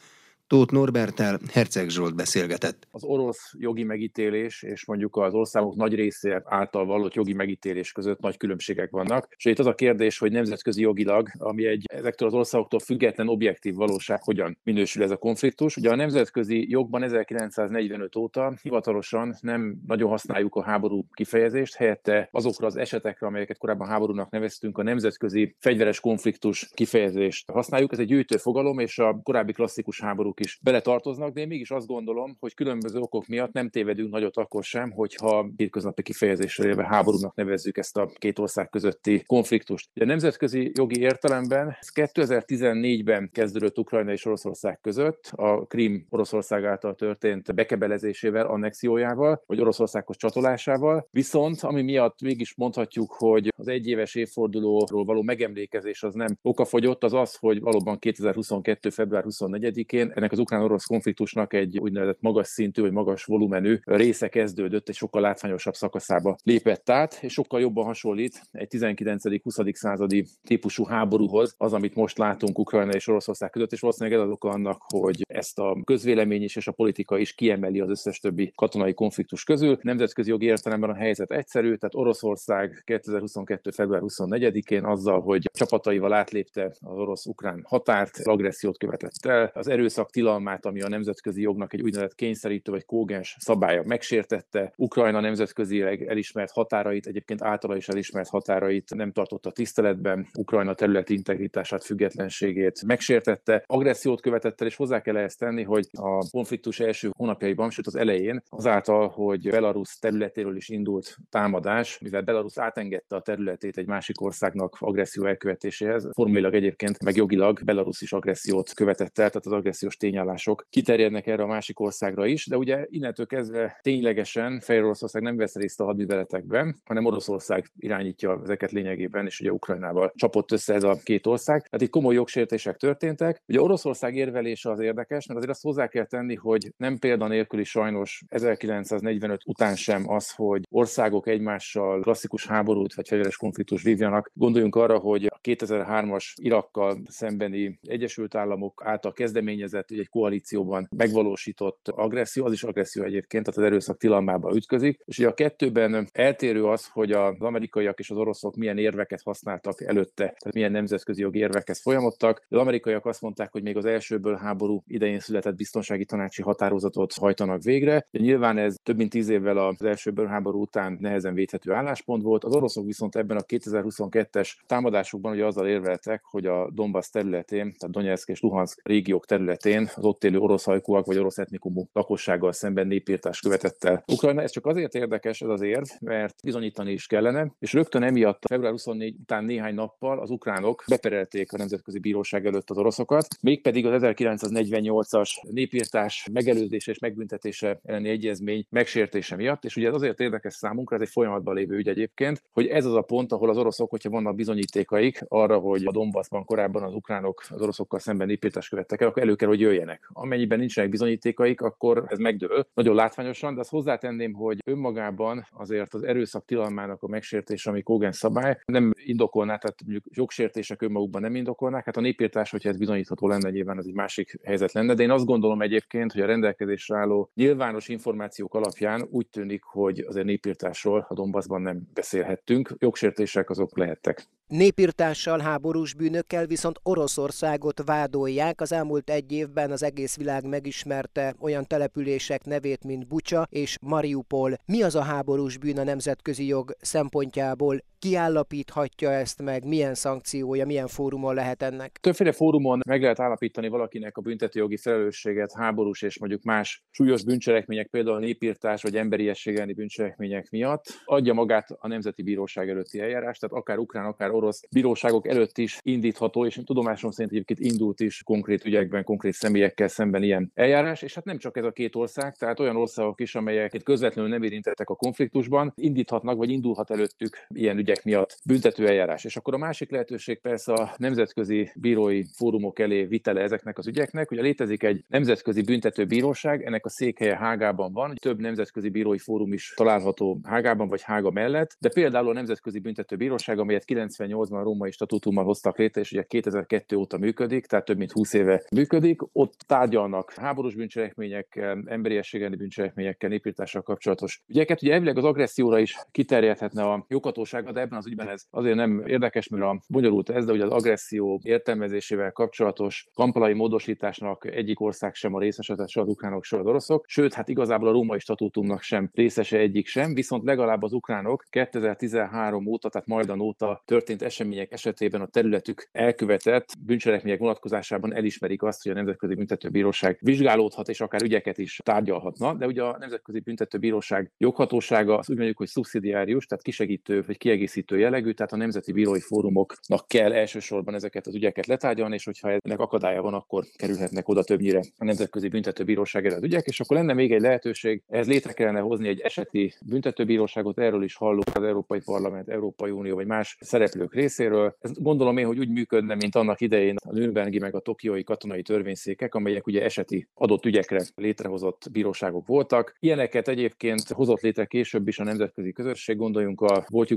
Tóth 0.53 0.73
Norbertel 0.73 1.39
Herceg 1.51 1.89
Zsolt 1.89 2.15
beszélgetett. 2.15 2.87
Az 2.91 3.03
orosz 3.03 3.53
jogi 3.57 3.83
megítélés 3.83 4.63
és 4.63 4.85
mondjuk 4.85 5.17
az 5.17 5.33
országok 5.33 5.75
nagy 5.75 5.95
része 5.95 6.41
által 6.45 6.85
vallott 6.85 7.13
jogi 7.13 7.33
megítélés 7.33 7.91
között 7.91 8.19
nagy 8.19 8.37
különbségek 8.37 8.91
vannak. 8.91 9.27
És 9.37 9.45
itt 9.45 9.59
az 9.59 9.65
a 9.65 9.75
kérdés, 9.75 10.17
hogy 10.17 10.31
nemzetközi 10.31 10.81
jogilag, 10.81 11.29
ami 11.37 11.65
egy 11.65 11.85
ezektől 11.93 12.27
az 12.27 12.33
országoktól 12.33 12.79
független 12.79 13.27
objektív 13.27 13.75
valóság, 13.75 14.23
hogyan 14.23 14.57
minősül 14.63 15.03
ez 15.03 15.11
a 15.11 15.17
konfliktus. 15.17 15.77
Ugye 15.77 15.89
a 15.89 15.95
nemzetközi 15.95 16.69
jogban 16.69 17.03
1945 17.03 18.15
óta 18.15 18.53
hivatalosan 18.61 19.35
nem 19.41 19.75
nagyon 19.87 20.09
használjuk 20.09 20.55
a 20.55 20.63
háború 20.63 21.05
kifejezést, 21.13 21.75
helyette 21.75 22.27
azokra 22.31 22.67
az 22.67 22.75
esetekre, 22.75 23.27
amelyeket 23.27 23.57
korábban 23.57 23.87
háborúnak 23.87 24.29
neveztünk, 24.29 24.77
a 24.77 24.83
nemzetközi 24.83 25.55
fegyveres 25.59 25.99
konfliktus 25.99 26.69
kifejezést 26.73 27.51
használjuk. 27.51 27.91
Ez 27.91 27.99
egy 27.99 28.07
gyűjtő 28.07 28.37
fogalom, 28.37 28.79
és 28.79 28.99
a 28.99 29.19
korábbi 29.23 29.51
klasszikus 29.51 30.01
háborúk 30.01 30.41
is 30.43 30.59
beletartoznak, 30.63 31.33
de 31.33 31.41
én 31.41 31.47
mégis 31.47 31.71
azt 31.71 31.87
gondolom, 31.87 32.37
hogy 32.39 32.53
különböző 32.53 32.99
okok 32.99 33.27
miatt 33.27 33.51
nem 33.51 33.69
tévedünk 33.69 34.11
nagyot 34.11 34.37
akkor 34.37 34.63
sem, 34.63 34.91
hogyha 34.91 35.49
hétköznapi 35.55 36.01
kifejezésre 36.01 36.67
élve 36.67 36.85
háborúnak 36.87 37.35
nevezzük 37.35 37.77
ezt 37.77 37.97
a 37.97 38.11
két 38.15 38.39
ország 38.39 38.69
közötti 38.69 39.23
konfliktust. 39.25 39.89
A 39.95 40.05
nemzetközi 40.05 40.71
jogi 40.73 40.99
értelemben 40.99 41.77
ez 41.79 41.89
2014-ben 41.93 43.29
kezdődött 43.31 43.77
Ukrajna 43.77 44.11
és 44.11 44.25
Oroszország 44.25 44.79
között, 44.81 45.31
a 45.31 45.65
Krim 45.65 46.05
Oroszország 46.09 46.65
által 46.65 46.95
történt 46.95 47.55
bekebelezésével, 47.55 48.45
annexiójával, 48.45 49.43
vagy 49.45 49.61
Oroszországhoz 49.61 50.17
csatolásával. 50.17 51.07
Viszont, 51.11 51.61
ami 51.61 51.81
miatt 51.81 52.21
mégis 52.21 52.55
mondhatjuk, 52.55 53.11
hogy 53.11 53.53
az 53.57 53.67
egyéves 53.67 54.15
évfordulóról 54.15 55.05
való 55.05 55.21
megemlékezés 55.21 56.03
az 56.03 56.13
nem 56.13 56.37
okafogyott, 56.41 57.03
az 57.03 57.13
az, 57.13 57.35
hogy 57.35 57.59
valóban 57.59 57.99
2022. 57.99 58.89
február 58.89 59.23
24-én 59.27 60.11
ennek 60.15 60.31
az 60.33 60.39
ukrán-orosz 60.39 60.85
konfliktusnak 60.85 61.53
egy 61.53 61.79
úgynevezett 61.79 62.21
magas 62.21 62.47
szintű 62.47 62.81
vagy 62.81 62.91
magas 62.91 63.25
volumenű 63.25 63.79
része 63.83 64.27
kezdődött, 64.27 64.89
egy 64.89 64.95
sokkal 64.95 65.21
látványosabb 65.21 65.73
szakaszába 65.73 66.37
lépett 66.43 66.89
át, 66.89 67.19
és 67.21 67.33
sokkal 67.33 67.59
jobban 67.59 67.85
hasonlít 67.85 68.41
egy 68.51 68.67
19.-20. 68.71 69.73
századi 69.73 70.25
típusú 70.43 70.85
háborúhoz, 70.85 71.55
az, 71.57 71.73
amit 71.73 71.95
most 71.95 72.17
látunk 72.17 72.59
Ukrajna 72.59 72.91
és 72.91 73.07
Oroszország 73.07 73.49
között, 73.49 73.71
és 73.71 73.79
valószínűleg 73.79 74.19
ez 74.19 74.25
az 74.25 74.31
oka 74.31 74.49
annak, 74.49 74.81
hogy 74.87 75.21
ezt 75.27 75.59
a 75.59 75.77
közvélemény 75.83 76.43
is 76.43 76.55
és 76.55 76.67
a 76.67 76.71
politika 76.71 77.17
is 77.17 77.33
kiemeli 77.33 77.79
az 77.79 77.89
összes 77.89 78.19
többi 78.19 78.51
katonai 78.55 78.93
konfliktus 78.93 79.43
közül. 79.43 79.77
Nemzetközi 79.81 80.29
jogi 80.29 80.45
értelemben 80.45 80.89
a 80.89 80.95
helyzet 80.95 81.31
egyszerű, 81.31 81.75
tehát 81.75 81.95
Oroszország 81.95 82.81
2022. 82.85 83.71
február 83.71 84.01
24-én 84.03 84.83
azzal, 84.85 85.21
hogy 85.21 85.49
csapataival 85.53 86.13
átlépte 86.13 86.65
az 86.65 86.97
orosz-ukrán 86.97 87.61
határt, 87.67 88.17
agressziót 88.23 88.77
követett 88.77 89.25
el, 89.25 89.51
az 89.53 89.67
erőszak 89.67 90.11
tilalmát, 90.13 90.65
ami 90.65 90.81
a 90.81 90.89
nemzetközi 90.89 91.41
jognak 91.41 91.73
egy 91.73 91.81
úgynevezett 91.81 92.15
kényszerítő 92.15 92.71
vagy 92.71 92.85
kógens 92.85 93.35
szabálya 93.39 93.83
megsértette. 93.85 94.73
Ukrajna 94.75 95.19
nemzetközileg 95.19 96.07
elismert 96.07 96.51
határait, 96.51 97.07
egyébként 97.07 97.41
általa 97.41 97.75
is 97.75 97.87
elismert 97.87 98.29
határait 98.29 98.95
nem 98.95 99.11
tartotta 99.11 99.51
tiszteletben. 99.51 100.27
Ukrajna 100.37 100.73
területi 100.73 101.13
integritását, 101.13 101.83
függetlenségét 101.83 102.83
megsértette. 102.85 103.63
Agressziót 103.65 104.21
követett 104.21 104.61
el, 104.61 104.67
és 104.67 104.75
hozzá 104.75 105.01
kell 105.01 105.17
ezt 105.17 105.39
tenni, 105.39 105.63
hogy 105.63 105.87
a 105.91 106.29
konfliktus 106.29 106.79
első 106.79 107.09
hónapjaiban, 107.17 107.69
sőt 107.69 107.87
az 107.87 107.95
elején, 107.95 108.41
azáltal, 108.49 109.07
hogy 109.07 109.49
Belarus 109.49 109.97
területéről 109.99 110.55
is 110.55 110.69
indult 110.69 111.17
támadás, 111.29 111.99
mivel 111.99 112.21
Belarus 112.21 112.57
átengedte 112.57 113.15
a 113.15 113.21
területét 113.21 113.77
egy 113.77 113.87
másik 113.87 114.21
országnak 114.21 114.77
agresszió 114.79 115.25
elkövetéséhez, 115.25 116.09
formailag 116.11 116.53
egyébként, 116.53 117.03
meg 117.03 117.15
jogilag 117.15 117.63
Belarus 117.63 118.01
is 118.01 118.13
agressziót 118.13 118.73
követett 118.73 119.19
el, 119.19 119.29
tehát 119.29 119.45
az 119.45 119.51
agressziós 119.51 119.95
tényállások 120.03 120.67
kiterjednek 120.69 121.27
erre 121.27 121.43
a 121.43 121.47
másik 121.47 121.79
országra 121.79 122.25
is, 122.25 122.47
de 122.47 122.57
ugye 122.57 122.85
innentől 122.89 123.25
kezdve 123.25 123.79
ténylegesen 123.81 124.59
Fehér 124.59 124.83
Oroszország 124.83 125.21
nem 125.21 125.37
vesz 125.37 125.55
részt 125.55 125.79
a 125.79 125.83
hadműveletekben, 125.83 126.81
hanem 126.85 127.05
Oroszország 127.05 127.71
irányítja 127.77 128.39
ezeket 128.43 128.71
lényegében, 128.71 129.25
és 129.25 129.39
ugye 129.39 129.51
Ukrajnával 129.51 130.11
csapott 130.15 130.51
össze 130.51 130.73
ez 130.73 130.83
a 130.83 130.97
két 131.03 131.25
ország. 131.25 131.61
Tehát 131.61 131.81
itt 131.81 131.89
komoly 131.89 132.13
jogsértések 132.13 132.77
történtek. 132.77 133.41
Ugye 133.47 133.61
Oroszország 133.61 134.15
érvelése 134.15 134.71
az 134.71 134.79
érdekes, 134.79 135.25
mert 135.25 135.37
azért 135.37 135.53
azt 135.53 135.63
hozzá 135.63 135.87
kell 135.87 136.05
tenni, 136.05 136.35
hogy 136.35 136.73
nem 136.77 136.97
példanélküli 136.97 137.63
sajnos 137.63 138.23
1945 138.29 139.41
után 139.45 139.75
sem 139.75 140.09
az, 140.09 140.31
hogy 140.31 140.61
országok 140.69 141.27
egymással 141.27 142.01
klasszikus 142.01 142.47
háborút 142.47 142.93
vagy 142.93 143.07
fegyveres 143.07 143.37
konfliktus 143.37 143.83
vívjanak. 143.83 144.31
Gondoljunk 144.33 144.75
arra, 144.75 144.97
hogy 144.97 145.25
a 145.25 145.39
2003-as 145.43 146.25
Irakkal 146.35 147.01
szembeni 147.05 147.79
Egyesült 147.81 148.35
Államok 148.35 148.81
által 148.85 149.13
kezdeményezett 149.13 149.91
egy 149.99 150.09
koalícióban 150.09 150.87
megvalósított 150.97 151.87
agresszió, 151.87 152.45
az 152.45 152.51
is 152.51 152.63
agresszió 152.63 153.03
egyébként, 153.03 153.45
tehát 153.45 153.59
az 153.59 153.65
erőszak 153.65 153.97
tilalmába 153.97 154.55
ütközik. 154.55 154.99
És 155.05 155.19
ugye 155.19 155.27
a 155.27 155.33
kettőben 155.33 156.07
eltérő 156.11 156.65
az, 156.65 156.87
hogy 156.87 157.11
az 157.11 157.35
amerikaiak 157.39 157.99
és 157.99 158.09
az 158.09 158.17
oroszok 158.17 158.55
milyen 158.55 158.77
érveket 158.77 159.21
használtak 159.21 159.81
előtte, 159.81 160.23
tehát 160.23 160.53
milyen 160.53 160.71
nemzetközi 160.71 161.21
jogi 161.21 161.39
érvekhez 161.39 161.81
folyamodtak. 161.81 162.45
Az 162.49 162.57
amerikaiak 162.57 163.05
azt 163.05 163.21
mondták, 163.21 163.51
hogy 163.51 163.63
még 163.63 163.77
az 163.77 163.85
elsőből 163.85 164.35
háború 164.35 164.83
idején 164.87 165.19
született 165.19 165.55
biztonsági 165.55 166.05
tanácsi 166.05 166.41
határozatot 166.41 167.13
hajtanak 167.13 167.63
végre. 167.63 168.07
De 168.11 168.19
nyilván 168.19 168.57
ez 168.57 168.75
több 168.83 168.97
mint 168.97 169.09
tíz 169.09 169.29
évvel 169.29 169.57
az 169.57 169.83
elsőből 169.83 170.25
háború 170.25 170.61
után 170.61 170.97
nehezen 170.99 171.33
védhető 171.33 171.71
álláspont 171.71 172.23
volt. 172.23 172.43
Az 172.43 172.55
oroszok 172.55 172.85
viszont 172.85 173.15
ebben 173.15 173.37
a 173.37 173.41
2022-es 173.41 174.51
támadásokban 174.65 175.31
ugye 175.31 175.45
azzal 175.45 175.67
érveltek, 175.67 176.23
hogy 176.23 176.45
a 176.45 176.69
Donbass 176.71 177.09
területén, 177.09 177.73
tehát 177.77 177.95
Donetsk 177.95 178.29
és 178.29 178.39
Luhansk 178.39 178.81
régiók 178.83 179.25
területén 179.25 179.82
az 179.95 180.03
ott 180.03 180.23
élő 180.23 180.39
orosz 180.39 180.63
hajkúak 180.63 181.05
vagy 181.05 181.17
orosz 181.17 181.37
etnikumú 181.37 181.89
lakossággal 181.93 182.51
szemben 182.51 182.87
népírtás 182.87 183.39
követett 183.39 183.83
el. 183.83 184.03
Ukrajna 184.11 184.41
ez 184.41 184.51
csak 184.51 184.65
azért 184.65 184.95
érdekes 184.95 185.41
ez 185.41 185.49
az 185.49 185.61
érv, 185.61 185.85
mert 185.99 186.35
bizonyítani 186.43 186.91
is 186.91 187.07
kellene, 187.07 187.51
és 187.59 187.73
rögtön 187.73 188.03
emiatt 188.03 188.43
február 188.47 188.71
24 188.71 189.15
után 189.21 189.43
néhány 189.43 189.73
nappal 189.73 190.19
az 190.19 190.29
ukránok 190.29 190.83
beperelték 190.87 191.53
a 191.53 191.57
Nemzetközi 191.57 191.99
Bíróság 191.99 192.45
előtt 192.45 192.69
az 192.69 192.77
oroszokat, 192.77 193.27
mégpedig 193.41 193.85
az 193.85 194.01
1948-as 194.03 195.29
népírtás 195.51 196.27
megelőzése 196.31 196.91
és 196.91 196.99
megbüntetése 196.99 197.79
elleni 197.83 198.09
egyezmény 198.09 198.65
megsértése 198.69 199.35
miatt, 199.35 199.65
és 199.65 199.75
ugye 199.75 199.87
ez 199.87 199.93
azért 199.93 200.19
érdekes 200.19 200.53
számunkra, 200.53 200.95
ez 200.95 201.01
egy 201.01 201.09
folyamatban 201.09 201.55
lévő 201.55 201.75
ügy 201.75 201.87
egyébként, 201.87 202.43
hogy 202.51 202.67
ez 202.67 202.85
az 202.85 202.93
a 202.93 203.01
pont, 203.01 203.31
ahol 203.31 203.49
az 203.49 203.57
oroszok, 203.57 203.89
hogyha 203.89 204.09
vannak 204.09 204.35
bizonyítékaik 204.35 205.25
arra, 205.27 205.57
hogy 205.57 205.85
a 205.85 205.91
Donbassban 205.91 206.45
korábban 206.45 206.83
az 206.83 206.93
ukránok 206.93 207.43
az 207.49 207.61
oroszokkal 207.61 207.99
szemben 207.99 208.27
népírtást 208.27 208.69
követtek 208.69 209.01
el, 209.01 209.07
akkor 209.07 209.21
elő 209.21 209.35
kell, 209.35 209.47
hogy 209.47 209.61
jöjjenek. 209.73 210.09
Amennyiben 210.13 210.59
nincsenek 210.59 210.89
bizonyítékaik, 210.89 211.61
akkor 211.61 212.03
ez 212.07 212.17
megdől. 212.17 212.67
Nagyon 212.73 212.95
látványosan, 212.95 213.53
de 213.53 213.59
azt 213.59 213.69
hozzátenném, 213.69 214.33
hogy 214.33 214.57
önmagában 214.65 215.47
azért 215.51 215.93
az 215.93 216.03
erőszak 216.03 216.45
tilalmának 216.45 217.03
a 217.03 217.07
megsértése, 217.07 217.69
ami 217.69 217.81
Kogen 217.81 218.11
szabály, 218.11 218.57
nem 218.65 218.91
indokolná, 218.95 219.57
tehát 219.57 219.81
mondjuk 219.83 220.03
jogsértések 220.09 220.81
önmagukban 220.81 221.21
nem 221.21 221.35
indokolnák. 221.35 221.85
Hát 221.85 221.97
a 221.97 222.01
népírtás, 222.01 222.51
hogyha 222.51 222.69
ez 222.69 222.77
bizonyítható 222.77 223.27
lenne, 223.27 223.49
nyilván 223.49 223.77
az 223.77 223.87
egy 223.87 223.93
másik 223.93 224.39
helyzet 224.43 224.71
lenne. 224.71 224.93
De 224.93 225.03
én 225.03 225.11
azt 225.11 225.25
gondolom 225.25 225.61
egyébként, 225.61 226.11
hogy 226.11 226.21
a 226.21 226.25
rendelkezésre 226.25 226.97
álló 226.97 227.29
nyilvános 227.33 227.87
információk 227.87 228.53
alapján 228.55 229.07
úgy 229.09 229.27
tűnik, 229.27 229.63
hogy 229.63 229.99
azért 229.99 230.25
népírtásról 230.25 231.05
a 231.09 231.13
Donbassban 231.13 231.61
nem 231.61 231.81
beszélhettünk. 231.93 232.75
Jogsértések 232.77 233.49
azok 233.49 233.77
lehettek. 233.77 234.27
Népírtással, 234.47 235.39
háborús 235.39 235.93
bűnökkel 235.93 236.45
viszont 236.45 236.79
Oroszországot 236.83 237.81
vádolják. 237.85 238.61
Az 238.61 238.71
elmúlt 238.71 239.09
egy 239.09 239.31
évben 239.31 239.71
az 239.71 239.83
egész 239.83 240.15
világ 240.15 240.45
megismerte 240.45 241.35
olyan 241.39 241.67
települések 241.67 242.45
nevét, 242.45 242.83
mint 242.83 243.07
Bucsa 243.07 243.47
és 243.49 243.77
Mariupol. 243.81 244.53
Mi 244.65 244.81
az 244.81 244.95
a 244.95 245.01
háborús 245.01 245.57
bűn 245.57 245.79
a 245.79 245.83
nemzetközi 245.83 246.45
jog 246.45 246.75
szempontjából? 246.81 247.83
Kiállapíthatja 248.03 249.11
ezt 249.11 249.41
meg? 249.41 249.65
Milyen 249.65 249.93
szankciója, 249.93 250.65
milyen 250.65 250.87
fórumon 250.87 251.33
lehet 251.33 251.61
ennek? 251.61 251.97
Többféle 252.01 252.31
fórumon 252.31 252.79
meg 252.87 253.01
lehet 253.01 253.19
állapítani 253.19 253.67
valakinek 253.67 254.17
a 254.17 254.21
büntetőjogi 254.21 254.77
felelősséget 254.77 255.53
háborús 255.53 256.01
és 256.01 256.19
mondjuk 256.19 256.43
más 256.43 256.83
súlyos 256.91 257.23
bűncselekmények, 257.23 257.87
például 257.87 258.19
népírtás 258.19 258.81
vagy 258.81 258.95
emberiességelni 258.95 259.73
bűncselekmények 259.73 260.49
miatt. 260.49 260.83
Adja 261.05 261.33
magát 261.33 261.69
a 261.79 261.87
Nemzeti 261.87 262.23
Bíróság 262.23 262.69
előtti 262.69 262.99
eljárás, 262.99 263.37
tehát 263.37 263.55
akár 263.55 263.77
ukrán, 263.77 264.05
akár 264.05 264.31
orosz 264.31 264.61
bíróságok 264.71 265.27
előtt 265.27 265.57
is 265.57 265.79
indítható, 265.81 266.45
és 266.45 266.59
tudomásom 266.65 267.11
szerint 267.11 267.33
egyébként 267.33 267.59
indult 267.59 267.99
is 267.99 268.23
konkrét 268.23 268.65
ügyekben, 268.65 269.03
konkrét 269.03 269.33
személyekkel 269.33 269.87
szemben 269.87 270.23
ilyen 270.23 270.51
eljárás, 270.53 271.01
és 271.01 271.13
hát 271.13 271.25
nem 271.25 271.37
csak 271.37 271.57
ez 271.57 271.65
a 271.65 271.71
két 271.71 271.95
ország, 271.95 272.35
tehát 272.35 272.59
olyan 272.59 272.75
országok 272.75 273.21
is, 273.21 273.35
amelyek 273.35 273.73
itt 273.73 273.83
közvetlenül 273.83 274.31
nem 274.31 274.43
érintettek 274.43 274.89
a 274.89 274.95
konfliktusban, 274.95 275.73
indíthatnak, 275.75 276.37
vagy 276.37 276.49
indulhat 276.49 276.91
előttük 276.91 277.47
ilyen 277.47 277.77
ügyek 277.77 277.92
miatt 278.03 278.37
büntető 278.45 278.87
eljárás. 278.87 279.23
És 279.23 279.35
akkor 279.35 279.53
a 279.53 279.57
másik 279.57 279.91
lehetőség 279.91 280.39
persze 280.39 280.73
a 280.73 280.93
nemzetközi 280.97 281.71
bírói 281.75 282.23
fórumok 282.35 282.79
elé 282.79 283.03
vitele 283.03 283.41
ezeknek 283.41 283.77
az 283.77 283.87
ügyeknek. 283.87 284.31
Ugye 284.31 284.41
létezik 284.41 284.83
egy 284.83 285.03
nemzetközi 285.07 285.61
büntető 285.61 286.05
bíróság, 286.05 286.65
ennek 286.65 286.85
a 286.85 286.89
székhelye 286.89 287.37
Hágában 287.37 287.93
van, 287.93 288.15
több 288.15 288.39
nemzetközi 288.39 288.89
bírói 288.89 289.17
fórum 289.17 289.53
is 289.53 289.73
található 289.75 290.39
Hágában 290.43 290.87
vagy 290.87 291.01
Hága 291.01 291.31
mellett, 291.31 291.75
de 291.79 291.89
például 291.89 292.29
a 292.29 292.33
Nemzetközi 292.33 292.79
Büntető 292.79 293.15
Bíróság, 293.15 293.59
amelyet 293.59 293.83
98-ban 293.87 294.59
a 294.59 294.63
római 294.63 294.91
statútummal 294.91 295.43
hoztak 295.43 295.77
létre, 295.77 296.01
és 296.01 296.11
ugye 296.11 296.23
2002 296.23 296.95
óta 296.95 297.17
működik, 297.17 297.65
tehát 297.65 297.85
több 297.85 297.97
mint 297.97 298.11
20 298.11 298.33
éve 298.33 298.63
működik. 298.75 299.21
Ott 299.31 299.53
tárgyalnak 299.67 300.33
háborús 300.33 300.75
bűncselekményekkel, 300.75 301.83
emberiességeni 301.85 302.55
bűncselekményekkel, 302.55 303.29
népírtással 303.29 303.81
kapcsolatos 303.81 304.41
ügyeket. 304.47 304.81
Ugye 304.81 304.93
elvileg 304.93 305.17
az 305.17 305.23
agresszióra 305.23 305.79
is 305.79 305.97
kiterjedhetne 306.11 306.83
a 306.83 307.05
joghatóság, 307.07 307.71
de 307.71 307.82
ebben 307.83 307.97
az 307.97 308.07
ügyben 308.07 308.27
ez 308.27 308.43
azért 308.49 308.75
nem 308.75 309.03
érdekes, 309.05 309.47
mert 309.47 309.63
a 309.63 309.81
bonyolult 309.87 310.29
ez, 310.29 310.45
de 310.45 310.51
ugye 310.51 310.65
az 310.65 310.71
agresszió 310.71 311.39
értelmezésével 311.43 312.31
kapcsolatos 312.31 313.07
kampalai 313.13 313.53
módosításnak 313.53 314.45
egyik 314.45 314.79
ország 314.79 315.13
sem 315.13 315.33
a 315.33 315.39
részese, 315.39 315.75
se 315.87 316.01
az 316.01 316.07
ukránok, 316.07 316.43
se 316.43 316.57
az 316.57 316.65
oroszok. 316.65 317.05
Sőt, 317.07 317.33
hát 317.33 317.49
igazából 317.49 317.87
a 317.87 317.91
római 317.91 318.19
statútumnak 318.19 318.81
sem 318.81 319.09
részese 319.13 319.57
egyik 319.57 319.87
sem, 319.87 320.13
viszont 320.13 320.43
legalább 320.43 320.83
az 320.83 320.93
ukránok 320.93 321.43
2013 321.49 322.65
óta, 322.65 322.89
tehát 322.89 323.07
majdan 323.07 323.39
óta 323.39 323.81
történt 323.85 324.21
események 324.21 324.71
esetében 324.71 325.21
a 325.21 325.27
területük 325.27 325.89
elkövetett 325.91 326.73
bűncselekmények 326.85 327.39
vonatkozásában 327.39 328.15
elismerik 328.15 328.63
azt, 328.63 328.83
hogy 328.83 328.91
a 328.91 328.95
Nemzetközi 328.95 329.35
Büntetőbíróság 329.35 330.17
vizsgálódhat 330.21 330.89
és 330.89 331.01
akár 331.01 331.21
ügyeket 331.21 331.57
is 331.57 331.79
tárgyalhatna, 331.83 332.53
de 332.53 332.65
ugye 332.65 332.83
a 332.83 332.97
Nemzetközi 332.97 333.39
Büntetőbíróság 333.39 334.31
joghatósága 334.37 335.17
az 335.17 335.29
úgy 335.29 335.35
mondjuk, 335.35 335.57
hogy 335.57 335.67
szubszidiárius, 335.67 336.45
tehát 336.45 336.63
kisegítő 336.63 337.23
vagy 337.27 337.37
kiegészítő 337.37 337.72
jellegű, 337.89 338.31
tehát 338.31 338.51
a 338.51 338.57
Nemzeti 338.57 338.91
Bírói 338.91 339.19
Fórumoknak 339.19 340.07
kell 340.07 340.33
elsősorban 340.33 340.93
ezeket 340.93 341.27
az 341.27 341.35
ügyeket 341.35 341.65
letárgyalni, 341.65 342.15
és 342.15 342.25
hogyha 342.25 342.49
ennek 342.49 342.79
akadálya 342.79 343.21
van, 343.21 343.33
akkor 343.33 343.63
kerülhetnek 343.75 344.27
oda 344.27 344.43
többnyire 344.43 344.79
a 344.97 345.05
Nemzetközi 345.05 345.47
Büntetőbíróság 345.47 346.25
előtt 346.25 346.43
ügyek, 346.43 346.65
és 346.65 346.79
akkor 346.79 346.97
lenne 346.97 347.13
még 347.13 347.31
egy 347.31 347.41
lehetőség, 347.41 348.01
ez 348.07 348.27
létre 348.27 348.53
kellene 348.53 348.79
hozni 348.79 349.07
egy 349.07 349.19
eseti 349.19 349.73
büntetőbíróságot, 349.85 350.79
erről 350.79 351.03
is 351.03 351.15
hallunk 351.15 351.47
az 351.53 351.63
Európai 351.63 351.99
Parlament, 352.05 352.49
Európai 352.49 352.91
Unió 352.91 353.15
vagy 353.15 353.25
más 353.25 353.57
szereplők 353.59 354.13
részéről. 354.13 354.75
Ez 354.79 354.91
gondolom 354.93 355.37
én, 355.37 355.45
hogy 355.45 355.59
úgy 355.59 355.69
működne, 355.69 356.15
mint 356.15 356.35
annak 356.35 356.61
idején 356.61 356.95
a 357.05 357.11
Nürnbergi 357.11 357.59
meg 357.59 357.75
a 357.75 357.79
Tokiói 357.79 358.23
katonai 358.23 358.61
törvényszékek, 358.61 359.35
amelyek 359.35 359.67
ugye 359.67 359.83
eseti 359.83 360.27
adott 360.33 360.65
ügyekre 360.65 361.01
létrehozott 361.15 361.87
bíróságok 361.91 362.47
voltak. 362.47 362.95
Ilyeneket 362.99 363.47
egyébként 363.47 364.01
hozott 364.07 364.41
létre 364.41 364.65
később 364.65 365.07
is 365.07 365.19
a 365.19 365.23
nemzetközi 365.23 365.71
közösség, 365.71 366.17
gondoljunk 366.17 366.61
a 366.61 366.85
volt 366.87 367.09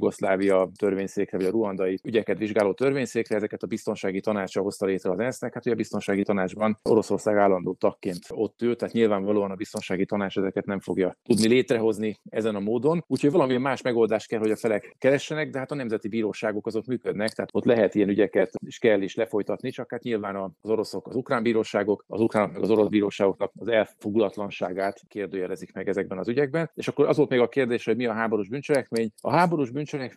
Jugoszlávia 0.42 0.70
törvényszékre, 0.79 1.37
vagy 1.37 1.46
a 1.46 1.51
ruandai 1.51 1.99
ügyeket 2.05 2.38
vizsgáló 2.38 2.72
törvényszékre, 2.72 3.37
ezeket 3.37 3.62
a 3.62 3.66
biztonsági 3.66 4.20
tanácsa 4.20 4.61
hozta 4.61 4.87
létre 4.87 5.11
az 5.11 5.18
ENSZ-nek. 5.18 5.55
Hát 5.55 5.66
ugye 5.66 5.75
a 5.75 5.77
biztonsági 5.77 6.22
tanácsban 6.22 6.77
Oroszország 6.83 7.37
állandó 7.37 7.75
tagként 7.75 8.18
ott 8.29 8.62
ül, 8.62 8.77
tehát 8.77 8.94
nyilvánvalóan 8.94 9.51
a 9.51 9.55
biztonsági 9.55 10.05
tanács 10.05 10.38
ezeket 10.38 10.66
nem 10.66 10.81
fogja 10.81 11.16
tudni 11.22 11.49
létrehozni 11.49 12.20
ezen 12.29 12.55
a 12.55 12.61
módon. 12.61 13.05
Úgyhogy 13.07 13.31
valami 13.31 13.57
más 13.57 13.83
megoldás 13.83 14.27
kell, 14.27 14.38
hogy 14.38 14.51
a 14.51 14.57
felek 14.57 14.96
keressenek, 14.99 15.51
de 15.51 15.59
hát 15.59 15.70
a 15.70 15.75
nemzeti 15.75 16.09
bíróságok 16.09 16.66
azok 16.66 16.85
működnek, 16.85 17.31
tehát 17.31 17.51
ott 17.53 17.64
lehet 17.64 17.94
ilyen 17.94 18.09
ügyeket 18.09 18.51
is 18.66 18.79
kell 18.79 19.01
is 19.01 19.14
lefolytatni, 19.14 19.70
csak 19.70 19.90
hát 19.90 20.03
nyilván 20.03 20.37
az 20.37 20.70
oroszok, 20.70 21.07
az 21.07 21.16
ukrán 21.16 21.42
bíróságok, 21.42 22.05
az 22.09 22.20
ukránok 22.20 22.53
meg 22.53 22.62
az 22.62 22.70
orosz 22.70 22.88
bíróságoknak 22.88 23.53
az 23.57 23.68
elfogulatlanságát 23.68 25.01
kérdőjelezik 25.09 25.72
meg 25.72 25.88
ezekben 25.88 26.18
az 26.18 26.29
ügyekben. 26.29 26.70
És 26.75 26.88
akkor 26.88 27.07
az 27.07 27.16
volt 27.16 27.31
még 27.31 27.40
a 27.40 27.49
kérdés, 27.49 27.85
hogy 27.85 27.96
mi 27.96 28.07
a 28.07 28.12
háborús 28.12 28.49
bűncselekmény. 28.49 29.11
A 29.20 29.31
háborús 29.31 29.70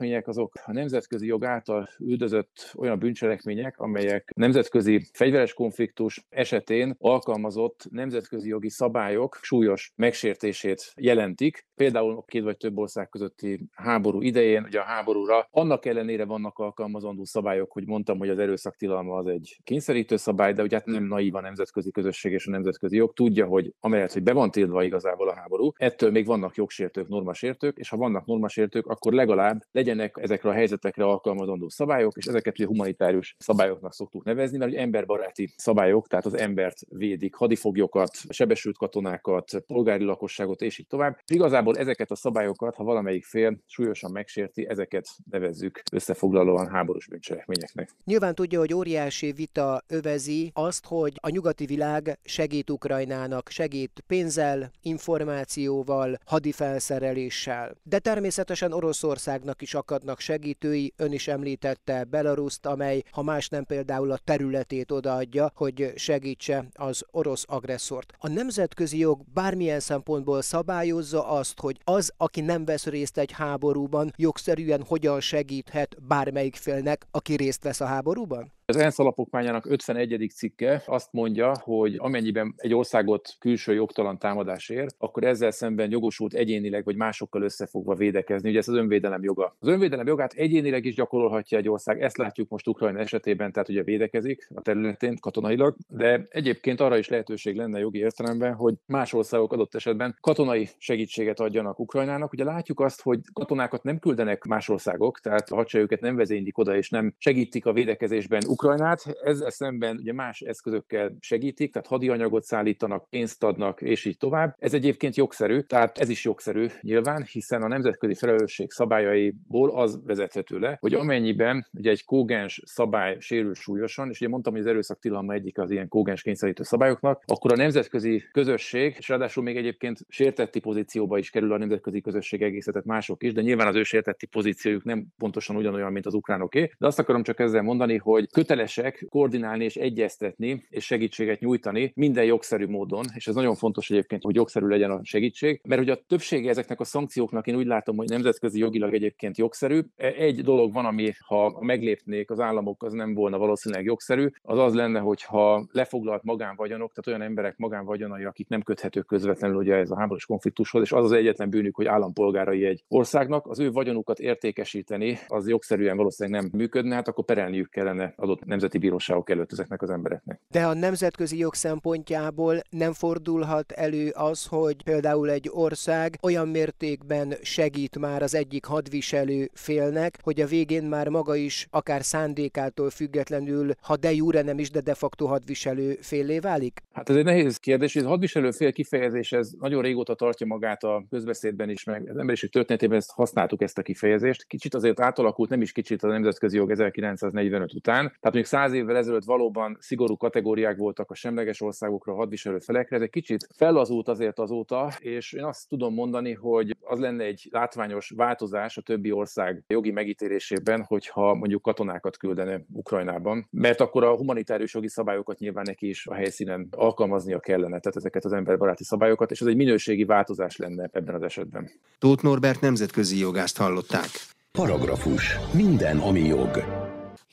bűncselekmények 0.10 0.28
azok 0.28 0.54
a 0.66 0.72
nemzetközi 0.72 1.26
jog 1.26 1.46
által 1.46 1.90
üldözött 2.00 2.72
olyan 2.78 3.00
bűncselekmények, 3.00 3.80
amelyek 3.80 4.32
nemzetközi 4.36 5.10
fegyveres 5.14 5.54
konfliktus 5.54 6.26
esetén 6.30 6.96
alkalmazott 6.98 7.88
nemzetközi 7.90 8.50
jogi 8.50 8.70
szabályok 8.70 9.38
súlyos 9.42 9.92
megsértését 9.96 10.94
jelentik. 10.96 11.68
Például 11.76 12.18
a 12.18 12.24
két 12.28 12.44
vagy 12.44 12.58
több 12.58 12.78
ország 12.78 13.10
közötti 13.10 13.68
háború 13.74 14.22
idején, 14.22 14.64
ugye 14.64 14.80
a 14.80 14.84
háborúra 14.84 15.48
annak 15.52 15.86
ellenére 15.86 16.26
vannak 16.26 16.58
alkalmazandó 16.58 17.26
szabályok, 17.26 17.72
hogy 17.72 17.86
mondtam, 17.86 18.18
hogy 18.18 18.30
az 18.30 18.40
erőszaktilalma 18.40 19.16
az 19.16 19.28
egy 19.28 19.60
kényszerítő 19.64 20.16
szabály, 20.16 20.54
de 20.54 20.62
ugye 20.62 20.76
hát 20.76 20.86
nem 20.86 21.04
naív 21.04 21.36
a 21.36 21.42
nemzetközi 21.42 21.92
közösség 21.92 22.32
és 22.32 22.48
a 22.48 22.52
nemzetközi 22.52 22.96
jog. 22.96 23.14
Tudja, 23.14 23.46
hogy 23.46 23.74
amellett, 23.80 24.14
hogy 24.14 24.24
be 24.24 24.34
van 24.34 24.52
tiltva 24.52 24.84
igazából 24.84 25.30
a 25.30 25.36
háború, 25.36 25.72
ettől 25.76 26.12
még 26.12 26.26
vannak 26.26 26.56
jogsértők, 26.56 27.08
normasértők, 27.08 27.78
és 27.78 27.90
ha 27.90 27.98
vannak 27.98 28.26
normasértők, 28.26 28.86
akkor 28.88 29.14
legalább 29.14 29.62
legyenek 30.00 30.24
ezekre 30.24 30.50
a 30.50 30.54
helyzetekre 30.54 31.04
alkalmazandó 31.04 31.70
szabályok, 31.70 32.18
és 32.18 32.26
ezeket 32.26 32.60
ugye 32.60 32.68
humanitárius 32.68 33.36
szabályoknak 33.40 33.94
szoktuk 33.94 34.24
nevezni, 34.24 34.58
mert 34.58 34.72
ugye 34.72 34.80
emberbaráti 34.80 35.54
szabályok, 35.56 36.08
tehát 36.08 36.26
az 36.26 36.38
embert 36.38 36.78
védik, 36.90 37.36
hadifoglyokat, 37.36 38.12
sebesült 38.30 38.78
katonákat, 38.78 39.64
polgári 39.68 40.04
lakosságot, 40.04 40.62
és 40.62 40.78
így 40.78 40.88
tovább. 40.88 41.18
És 41.28 41.36
igazából 41.36 41.78
ezeket 41.78 42.12
a 42.12 42.16
szabályokat, 42.16 42.76
ha 42.76 42.84
valamelyik 42.84 43.26
fél 43.26 43.58
súlyosan 43.66 44.12
megsérti, 44.12 44.68
ezeket 44.70 45.08
nevezzük 45.32 45.82
összefoglalóan 45.92 46.68
háborús 46.68 47.08
bűncselekményeknek. 47.08 47.90
Nyilván 48.06 48.36
tudja, 48.36 48.60
hogy 48.60 48.74
óriási 48.74 49.32
vita 49.32 49.84
övezi 49.88 50.52
azt, 50.54 50.86
hogy 50.86 51.14
a 51.16 51.30
nyugati 51.30 51.66
világ 51.66 52.20
segít 52.24 52.70
Ukrajnának, 52.70 53.50
segít 53.50 54.04
pénzzel, 54.08 54.72
információval, 54.82 56.18
hadifelszereléssel. 56.26 57.76
De 57.84 58.00
természetesen 58.00 58.72
Oroszországnak 58.72 59.62
is 59.62 59.74
akadnak 59.90 60.20
segítői, 60.20 60.94
ön 60.96 61.12
is 61.12 61.28
említette 61.28 62.04
Belaruszt, 62.04 62.66
amely, 62.66 63.04
ha 63.12 63.22
más 63.22 63.50
nem 63.50 63.64
például 63.64 64.12
a 64.12 64.18
területét 64.18 64.92
odaadja, 64.92 65.52
hogy 65.56 65.94
segítse 65.96 66.66
az 66.74 67.04
orosz 67.12 67.44
agresszort. 67.48 68.14
A 68.18 68.28
nemzetközi 68.28 68.98
jog 68.98 69.22
bármilyen 69.34 69.80
szempontból 69.80 70.42
szabályozza 70.42 71.28
azt, 71.28 71.60
hogy 71.60 71.80
az, 71.84 72.12
aki 72.18 72.42
nem 72.42 72.66
vesz 72.66 72.86
részt 72.86 73.18
egy 73.18 73.32
háborúban, 73.32 74.14
jogszerűen 74.16 74.84
hogyan 74.88 75.20
segíthet 75.20 75.96
bármelyik 76.08 76.56
félnek, 76.56 77.06
aki 77.12 77.36
részt 77.36 77.64
vesz 77.64 77.82
a 77.82 77.86
háborúban? 77.86 78.59
Az 78.70 78.78
ENSZ 78.78 79.00
alapokmányának 79.00 79.66
51. 79.66 80.32
cikke 80.36 80.84
azt 80.86 81.08
mondja, 81.12 81.52
hogy 81.64 81.96
amennyiben 81.98 82.54
egy 82.58 82.74
országot 82.74 83.36
külső 83.40 83.74
jogtalan 83.74 84.18
támadás 84.18 84.70
ér, 84.70 84.88
akkor 84.98 85.24
ezzel 85.24 85.52
szemben 85.52 85.92
jogosult 85.92 86.34
egyénileg 86.34 86.84
vagy 86.84 86.96
másokkal 86.96 87.42
összefogva 87.42 87.96
védekezni. 87.96 88.50
Ugye 88.50 88.58
ez 88.58 88.68
az 88.68 88.76
önvédelem 88.76 89.24
joga. 89.24 89.56
Az 89.60 89.68
önvédelem 89.68 90.08
jogát 90.08 90.34
egyénileg 90.34 90.86
is 90.86 90.96
gyakorolhatja 90.96 91.58
egy 91.58 91.70
ország. 91.70 92.02
Ezt 92.02 92.18
látjuk 92.18 92.50
most 92.50 92.68
Ukrajna 92.68 93.00
esetében, 93.00 93.52
tehát 93.52 93.70
ugye 93.70 93.84
védekezik 93.84 94.48
a 94.56 94.62
területén 94.62 95.18
katonailag, 95.20 95.76
de 95.88 96.26
egyébként 96.30 96.80
arra 96.80 96.98
is 96.98 97.08
lehetőség 97.08 97.56
lenne 97.56 97.80
jogi 97.80 98.00
értelemben, 98.00 98.54
hogy 98.54 98.74
más 98.86 99.14
országok 99.14 99.54
adott 99.54 99.76
esetben 99.76 100.18
katonai 100.22 100.70
segítséget 100.78 101.40
adjanak 101.40 101.80
Ukrajnának. 101.80 102.34
Ugye 102.34 102.44
látjuk 102.44 102.80
azt, 102.80 103.02
hogy 103.02 103.20
katonákat 103.34 103.84
nem 103.84 104.00
küldenek 104.00 104.44
más 104.44 104.70
országok, 104.70 105.20
tehát 105.20 105.50
a 105.50 105.56
hadseregüket 105.56 106.02
nem 106.02 106.16
vezénylik 106.16 106.58
oda 106.58 106.76
és 106.76 106.90
nem 106.90 107.14
segítik 107.18 107.66
a 107.66 107.74
védekezésben 107.74 108.44
Ukrajnát, 108.64 109.18
ezzel 109.24 109.50
szemben 109.50 109.98
ugye 109.98 110.14
más 110.14 110.42
eszközökkel 110.42 111.16
segítik, 111.20 111.72
tehát 111.74 111.88
hadianyagot 111.88 112.44
szállítanak, 112.44 113.10
pénzt 113.10 113.44
adnak, 113.44 113.82
és 113.82 114.06
így 114.06 114.18
tovább. 114.18 114.56
Ez 114.58 114.74
egyébként 114.74 115.16
jogszerű, 115.16 115.60
tehát 115.60 115.98
ez 115.98 116.10
is 116.10 116.26
jogszerű 116.26 116.68
nyilván, 116.82 117.26
hiszen 117.32 117.62
a 117.62 117.68
nemzetközi 117.68 118.14
felelősség 118.14 118.72
szabályaiból 118.72 119.70
az 119.70 120.00
vezethető 120.06 120.60
le, 120.60 120.78
hogy 120.80 120.94
amennyiben 120.94 121.68
ugye 121.74 121.90
egy 121.90 122.06
kógens 122.06 122.62
szabály 122.66 123.18
sérül 123.20 123.54
súlyosan, 123.54 124.10
és 124.10 124.20
ugye 124.20 124.30
mondtam, 124.30 124.54
hogy 124.54 124.62
az 124.62 124.68
erőszak 124.68 125.00
tilalma 125.00 125.34
egyik 125.34 125.58
az 125.58 125.72
ilyen 125.72 125.88
kógens 125.88 126.22
kényszerítő 126.22 126.64
szabályoknak, 126.64 127.24
akkor 127.26 127.52
a 127.52 127.56
nemzetközi 127.56 128.24
közösség, 128.32 128.96
és 128.98 129.08
ráadásul 129.08 129.44
még 129.44 129.58
egyébként 129.58 130.00
sértetti 130.08 130.60
pozícióba 130.60 131.18
is 131.18 131.30
kerül 131.30 131.54
a 131.54 131.58
nemzetközi 131.58 132.02
közösség 132.02 132.42
egészetet 132.42 132.86
mások 132.86 133.24
is, 133.24 133.34
de 133.34 133.42
nyilván 133.42 133.68
az 133.68 133.76
ő 133.76 133.84
sértetti 133.84 134.26
pozíciójuk 134.26 134.84
nem 134.84 135.06
pontosan 135.18 135.56
ugyanolyan, 135.56 135.92
mint 135.92 136.06
az 136.06 136.14
ukránoké. 136.14 136.72
De 136.78 136.88
azt 136.88 137.00
akarom 137.00 137.24
csak 137.24 137.40
ezzel 137.40 137.62
mondani, 137.62 137.98
hogy 137.98 138.28
kötelesek 138.50 139.06
koordinálni 139.10 139.64
és 139.64 139.76
egyeztetni 139.76 140.66
és 140.70 140.86
segítséget 140.86 141.40
nyújtani 141.40 141.92
minden 141.96 142.24
jogszerű 142.24 142.68
módon, 142.68 143.06
és 143.16 143.28
ez 143.28 143.36
nagyon 143.36 143.56
fontos 143.56 143.90
egyébként, 143.90 144.24
hogy 144.24 144.36
jogszerű 144.36 144.66
legyen 144.66 144.92
a 144.92 145.00
segítség, 145.04 145.62
mert 145.64 145.82
hogy 145.82 145.90
a 145.90 146.00
többsége 146.08 146.50
ezeknek 146.50 146.80
a 146.80 146.84
szankcióknak 146.84 147.48
én 147.48 147.56
úgy 147.56 147.66
látom, 147.66 147.98
hogy 147.98 148.10
nemzetközi 148.10 148.60
jogilag 148.60 148.94
egyébként 148.94 149.38
jogszerű. 149.38 149.82
Egy 149.96 150.42
dolog 150.44 150.74
van, 150.74 150.86
ami 150.86 151.12
ha 151.26 151.58
meglépnék 151.60 152.32
az 152.32 152.40
államok, 152.40 152.84
az 152.84 152.94
nem 152.94 153.14
volna 153.14 153.38
valószínűleg 153.38 153.86
jogszerű, 153.86 154.28
az 154.42 154.58
az 154.58 154.74
lenne, 154.74 155.00
hogyha 155.00 155.68
lefoglalt 155.72 156.24
magánvagyonok, 156.24 156.94
tehát 156.94 157.08
olyan 157.08 157.30
emberek 157.30 157.58
magánvagyonai, 157.58 158.24
akik 158.24 158.48
nem 158.48 158.62
köthetők 158.62 159.06
közvetlenül 159.06 159.58
ugye 159.58 159.76
ez 159.76 159.92
a 159.92 159.98
háborús 159.98 160.26
konfliktushoz, 160.26 160.82
és 160.82 160.92
az 160.92 161.04
az 161.04 161.12
egyetlen 161.12 161.50
bűnük, 161.50 161.76
hogy 161.76 161.86
állampolgárai 161.86 162.66
egy 162.66 162.84
országnak, 162.88 163.48
az 163.48 163.60
ő 163.60 163.72
vagyonukat 163.72 164.20
értékesíteni, 164.20 165.18
az 165.28 165.48
jogszerűen 165.48 165.98
valószínűleg 165.98 166.42
nem 166.42 166.50
működne, 166.54 166.96
hát 166.96 167.08
akkor 167.08 167.26
perelniük 167.26 167.70
kellene 167.70 168.14
adott 168.16 168.39
nemzeti 168.46 168.78
bíróságok 168.78 169.30
előtt 169.30 169.52
ezeknek 169.52 169.82
az 169.82 169.90
embereknek. 169.90 170.40
De 170.50 170.66
a 170.66 170.74
nemzetközi 170.74 171.38
jog 171.38 171.54
szempontjából 171.54 172.60
nem 172.70 172.94
fordulhat 172.94 173.72
elő 173.72 174.10
az, 174.10 174.46
hogy 174.46 174.84
például 174.84 175.30
egy 175.30 175.50
ország 175.54 176.18
olyan 176.22 176.48
mértékben 176.48 177.34
segít 177.42 178.00
már 178.00 178.22
az 178.22 178.36
egyik 178.36 178.66
hadviselő 178.66 179.50
félnek, 179.54 180.20
hogy 180.24 180.42
a 180.42 180.46
végén 180.46 180.84
már 180.84 181.08
maga 181.08 181.36
is 181.36 181.68
akár 181.70 182.04
szándékától 182.04 182.90
függetlenül, 182.90 183.72
ha 183.82 183.96
de 183.96 184.12
jure 184.14 184.42
nem 184.42 184.60
is, 184.60 184.72
de 184.72 184.80
de 184.82 184.94
facto 184.94 185.26
hadviselő 185.26 185.98
félé 186.02 186.40
válik? 186.40 186.80
Hát 186.94 187.10
ez 187.10 187.16
egy 187.16 187.24
nehéz 187.24 187.58
kérdés, 187.58 187.96
ez 187.96 188.04
hadviselő 188.04 188.52
fél 188.52 188.72
kifejezés, 188.72 189.32
ez 189.32 189.52
nagyon 189.60 189.82
régóta 189.82 190.14
tartja 190.14 190.46
magát 190.46 190.84
a 190.84 191.06
közbeszédben 191.10 191.70
is, 191.70 191.84
meg 191.84 192.10
az 192.10 192.18
emberiség 192.18 192.52
történetében 192.52 192.98
ezt 192.98 193.12
használtuk 193.12 193.62
ezt 193.62 193.78
a 193.78 193.82
kifejezést. 193.82 194.46
Kicsit 194.48 194.74
azért 194.74 195.00
átalakult, 195.00 195.50
nem 195.50 195.62
is 195.62 195.72
kicsit 195.72 196.04
a 196.04 196.08
nemzetközi 196.08 196.56
jog 196.58 196.72
1945 196.72 197.74
után. 197.74 198.14
Tehát 198.20 198.36
még 198.36 198.46
száz 198.46 198.74
évvel 198.74 198.98
ezelőtt 198.98 199.24
valóban 199.24 199.78
szigorú 199.80 200.18
kategóriák 200.18 200.78
voltak 200.78 201.12
a 201.12 201.16
semleges 201.16 201.62
országokra, 201.62 202.14
a 202.14 202.16
hadviselő 202.16 202.60
felekre, 202.60 202.96
ez 202.96 203.02
egy 203.02 203.10
kicsit 203.10 203.48
fellazult 203.56 204.08
azért 204.08 204.40
azóta, 204.40 204.92
és 205.00 205.34
én 205.34 205.44
azt 205.44 205.68
tudom 205.68 205.94
mondani, 205.94 206.34
hogy 206.34 206.76
az 206.82 207.00
lenne 207.00 207.24
egy 207.24 207.48
látványos 207.52 208.14
változás 208.16 208.78
a 208.78 208.82
többi 208.82 209.12
ország 209.12 209.64
jogi 209.68 209.92
megítélésében, 209.92 210.84
hogyha 210.84 211.34
mondjuk 211.34 211.62
katonákat 211.62 212.18
küldene 212.18 212.62
Ukrajnában, 212.74 213.48
mert 213.52 213.80
akkor 213.80 214.04
a 214.04 214.16
humanitárius 214.16 214.74
jogi 214.74 214.90
szabályokat 214.90 215.40
nyilván 215.40 215.66
neki 215.68 215.88
is 215.88 216.08
a 216.08 216.14
helyszínen 216.14 216.68
alkalmaznia 216.72 217.40
kellene, 217.40 217.80
tehát 217.80 217.98
ezeket 217.98 218.26
az 218.26 218.34
emberbaráti 218.34 218.84
szabályokat, 218.84 219.32
és 219.32 219.42
ez 219.42 219.48
egy 219.48 219.56
minőségi 219.56 220.04
változás 220.04 220.58
lenne 220.58 220.90
ebben 220.92 221.16
az 221.16 221.24
esetben. 221.24 221.72
Tóth 222.00 222.24
Norbert 222.24 222.62
nemzetközi 222.62 223.20
jogást 223.20 223.58
hallották. 223.58 224.10
Paragrafus. 224.52 225.38
Minden, 225.54 225.98
ami 225.98 226.20
jog. 226.20 226.64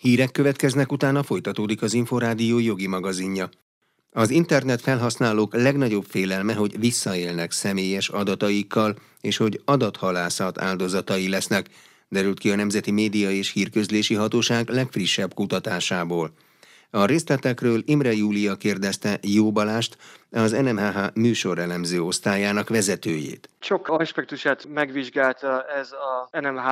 Hírek 0.01 0.31
következnek, 0.33 0.93
utána 0.93 1.23
folytatódik 1.23 1.83
az 1.83 1.95
Inforádió 1.95 2.59
jogi 2.59 2.87
magazinja. 2.87 3.49
Az 4.13 4.31
internet 4.31 4.81
felhasználók 4.81 5.55
legnagyobb 5.55 6.05
félelme, 6.05 6.55
hogy 6.55 6.79
visszaélnek 6.79 7.51
személyes 7.51 8.09
adataikkal, 8.09 8.97
és 9.21 9.37
hogy 9.37 9.61
adathalászat 9.65 10.61
áldozatai 10.61 11.29
lesznek, 11.29 11.69
derült 12.09 12.39
ki 12.39 12.51
a 12.51 12.57
Nemzeti 12.57 12.91
Média 12.91 13.31
és 13.31 13.53
Hírközlési 13.53 14.15
Hatóság 14.15 14.69
legfrissebb 14.69 15.35
kutatásából. 15.35 16.33
A 16.91 17.05
részletekről 17.05 17.83
Imre 17.85 18.13
Júlia 18.13 18.55
kérdezte 18.55 19.19
Jó 19.23 19.53
Balást, 19.53 19.97
az 20.31 20.51
NMHH 20.51 20.99
műsorelemző 21.15 22.03
osztályának 22.03 22.69
vezetőjét. 22.69 23.49
Sok 23.61 23.89
aspektusát 23.89 24.67
megvizsgálta 24.69 25.63
ez 25.63 25.93
a 25.93 26.39
NMH 26.41 26.67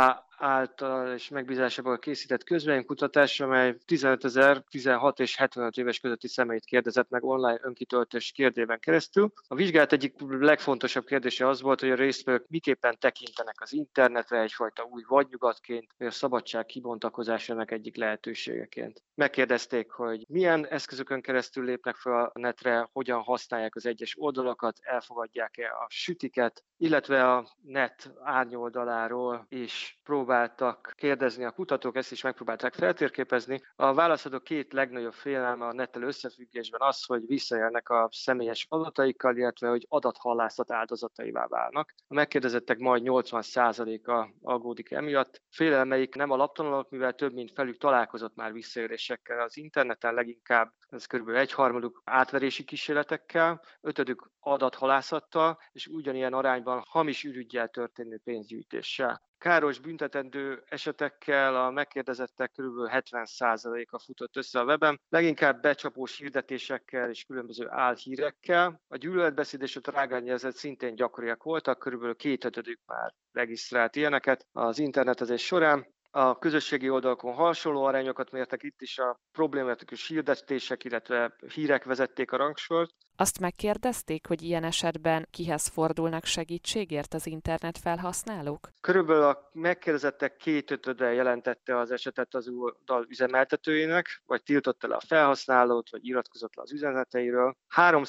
által 0.44 1.12
és 1.12 1.28
megbízásából 1.28 1.98
készített 1.98 2.44
közvéleménykutatás, 2.44 3.40
amely 3.40 3.76
15 3.84 4.24
ezer, 4.24 4.62
16 4.68 5.20
és 5.20 5.36
75 5.36 5.76
éves 5.76 5.98
közötti 6.00 6.28
személyt 6.28 6.64
kérdezett 6.64 7.08
meg 7.08 7.24
online 7.24 7.58
önkitöltős 7.62 8.32
kérdében 8.32 8.78
keresztül. 8.78 9.32
A 9.48 9.54
vizsgálat 9.54 9.92
egyik 9.92 10.14
legfontosabb 10.28 11.04
kérdése 11.04 11.48
az 11.48 11.60
volt, 11.60 11.80
hogy 11.80 11.90
a 11.90 11.94
résztvevők 11.94 12.44
miképpen 12.48 12.96
tekintenek 12.98 13.60
az 13.60 13.72
internetre 13.72 14.40
egyfajta 14.40 14.82
új 14.82 15.02
vadnyugatként, 15.08 15.94
vagy 15.98 16.06
a 16.06 16.10
szabadság 16.10 16.66
kibontakozásának 16.66 17.70
egyik 17.70 17.96
lehetőségeként. 17.96 19.02
Megkérdezték, 19.14 19.90
hogy 19.90 20.24
milyen 20.28 20.66
eszközökön 20.66 21.20
keresztül 21.20 21.64
lépnek 21.64 21.96
fel 21.96 22.24
a 22.24 22.38
netre, 22.38 22.88
hogyan 22.92 23.22
használják 23.22 23.74
az 23.74 23.86
egyes 23.86 24.14
oldalakat, 24.18 24.78
elfogadják-e 24.80 25.66
a 25.66 25.86
sütiket, 25.88 26.64
illetve 26.76 27.32
a 27.32 27.48
net 27.62 28.12
árnyoldaláról 28.22 29.46
is 29.48 29.98
próbáltak 30.34 30.92
kérdezni 30.96 31.44
a 31.44 31.50
kutatók, 31.50 31.96
ezt 31.96 32.12
is 32.12 32.22
megpróbálták 32.22 32.74
feltérképezni. 32.74 33.60
A 33.76 33.94
válaszadók 33.94 34.44
két 34.44 34.72
legnagyobb 34.72 35.12
félelme 35.12 35.66
a 35.66 35.72
nettel 35.72 36.02
összefüggésben 36.02 36.80
az, 36.80 37.04
hogy 37.04 37.26
visszajelnek 37.26 37.88
a 37.88 38.08
személyes 38.12 38.66
adataikkal, 38.68 39.36
illetve 39.36 39.68
hogy 39.68 39.86
adathallászat 39.88 40.70
áldozataivá 40.70 41.46
válnak. 41.46 41.94
A 42.08 42.14
megkérdezettek 42.14 42.78
majd 42.78 43.02
80%-a 43.04 44.28
aggódik 44.42 44.90
emiatt. 44.90 45.42
Félelmeik 45.50 46.14
nem 46.14 46.30
alaptalanok, 46.30 46.90
mivel 46.90 47.12
több 47.12 47.32
mint 47.32 47.52
felük 47.54 47.78
találkozott 47.78 48.34
már 48.34 48.52
visszaélésekkel 48.52 49.40
az 49.40 49.56
interneten, 49.56 50.14
leginkább 50.14 50.72
ez 50.88 51.06
kb. 51.06 51.28
egyharmaduk 51.28 52.02
átverési 52.04 52.64
kísérletekkel, 52.64 53.60
ötödük 53.80 54.30
adathalászattal, 54.40 55.58
és 55.72 55.86
ugyanilyen 55.86 56.32
arányban 56.32 56.82
hamis 56.86 57.24
ürügyjel 57.24 57.68
történő 57.68 58.20
pénzgyűjtéssel. 58.24 59.22
Káros 59.44 59.78
büntetendő 59.78 60.62
esetekkel 60.68 61.56
a 61.56 61.70
megkérdezettek 61.70 62.50
kb. 62.50 62.88
70%-a 62.88 63.98
futott 63.98 64.36
össze 64.36 64.60
a 64.60 64.64
weben, 64.64 65.00
leginkább 65.08 65.60
becsapós 65.60 66.18
hirdetésekkel 66.18 67.10
és 67.10 67.24
különböző 67.24 67.66
álhírekkel. 67.70 68.80
A 68.88 68.96
gyűlöletbeszéd 68.96 69.62
és 69.62 69.76
a 69.76 69.80
trágányjelzet 69.80 70.56
szintén 70.56 70.94
gyakoriak 70.94 71.42
voltak, 71.42 71.78
körülbelül 71.78 72.16
kétötödük 72.16 72.80
már 72.86 73.14
regisztrált 73.32 73.96
ilyeneket 73.96 74.46
az 74.52 74.78
internetezés 74.78 75.44
során 75.44 75.93
a 76.16 76.38
közösségi 76.38 76.90
oldalakon 76.90 77.34
hasonló 77.34 77.84
arányokat 77.84 78.30
mértek 78.30 78.62
itt 78.62 78.80
is 78.80 78.98
a 78.98 79.20
problématikus 79.32 80.08
hirdetések, 80.08 80.84
illetve 80.84 81.36
hírek 81.54 81.84
vezették 81.84 82.32
a 82.32 82.36
rangsort. 82.36 82.94
Azt 83.16 83.40
megkérdezték, 83.40 84.26
hogy 84.26 84.42
ilyen 84.42 84.64
esetben 84.64 85.26
kihez 85.30 85.68
fordulnak 85.68 86.24
segítségért 86.24 87.14
az 87.14 87.26
internet 87.26 87.78
felhasználók? 87.78 88.68
Körülbelül 88.80 89.22
a 89.22 89.50
megkérdezettek 89.52 90.36
két 90.36 90.70
ötöde 90.70 91.12
jelentette 91.12 91.78
az 91.78 91.90
esetet 91.90 92.34
az 92.34 92.48
oldal 92.48 93.06
üzemeltetőjének, 93.08 94.22
vagy 94.26 94.42
tiltotta 94.42 94.88
le 94.88 94.94
a 94.94 95.00
felhasználót, 95.06 95.90
vagy 95.90 96.06
iratkozott 96.06 96.54
le 96.54 96.62
az 96.62 96.72
üzeneteiről. 96.72 97.56
3 97.68 98.02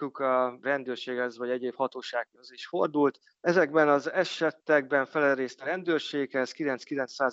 uk 0.00 0.18
a 0.18 0.58
rendőrséghez 0.62 1.38
vagy 1.38 1.50
egyéb 1.50 1.74
hatósághoz 1.74 2.52
is 2.52 2.66
fordult. 2.66 3.18
Ezekben 3.40 3.88
az 3.88 4.12
esetekben 4.12 5.06
felerészt 5.06 5.60
a 5.60 5.64
rendőrséghez, 5.64 6.52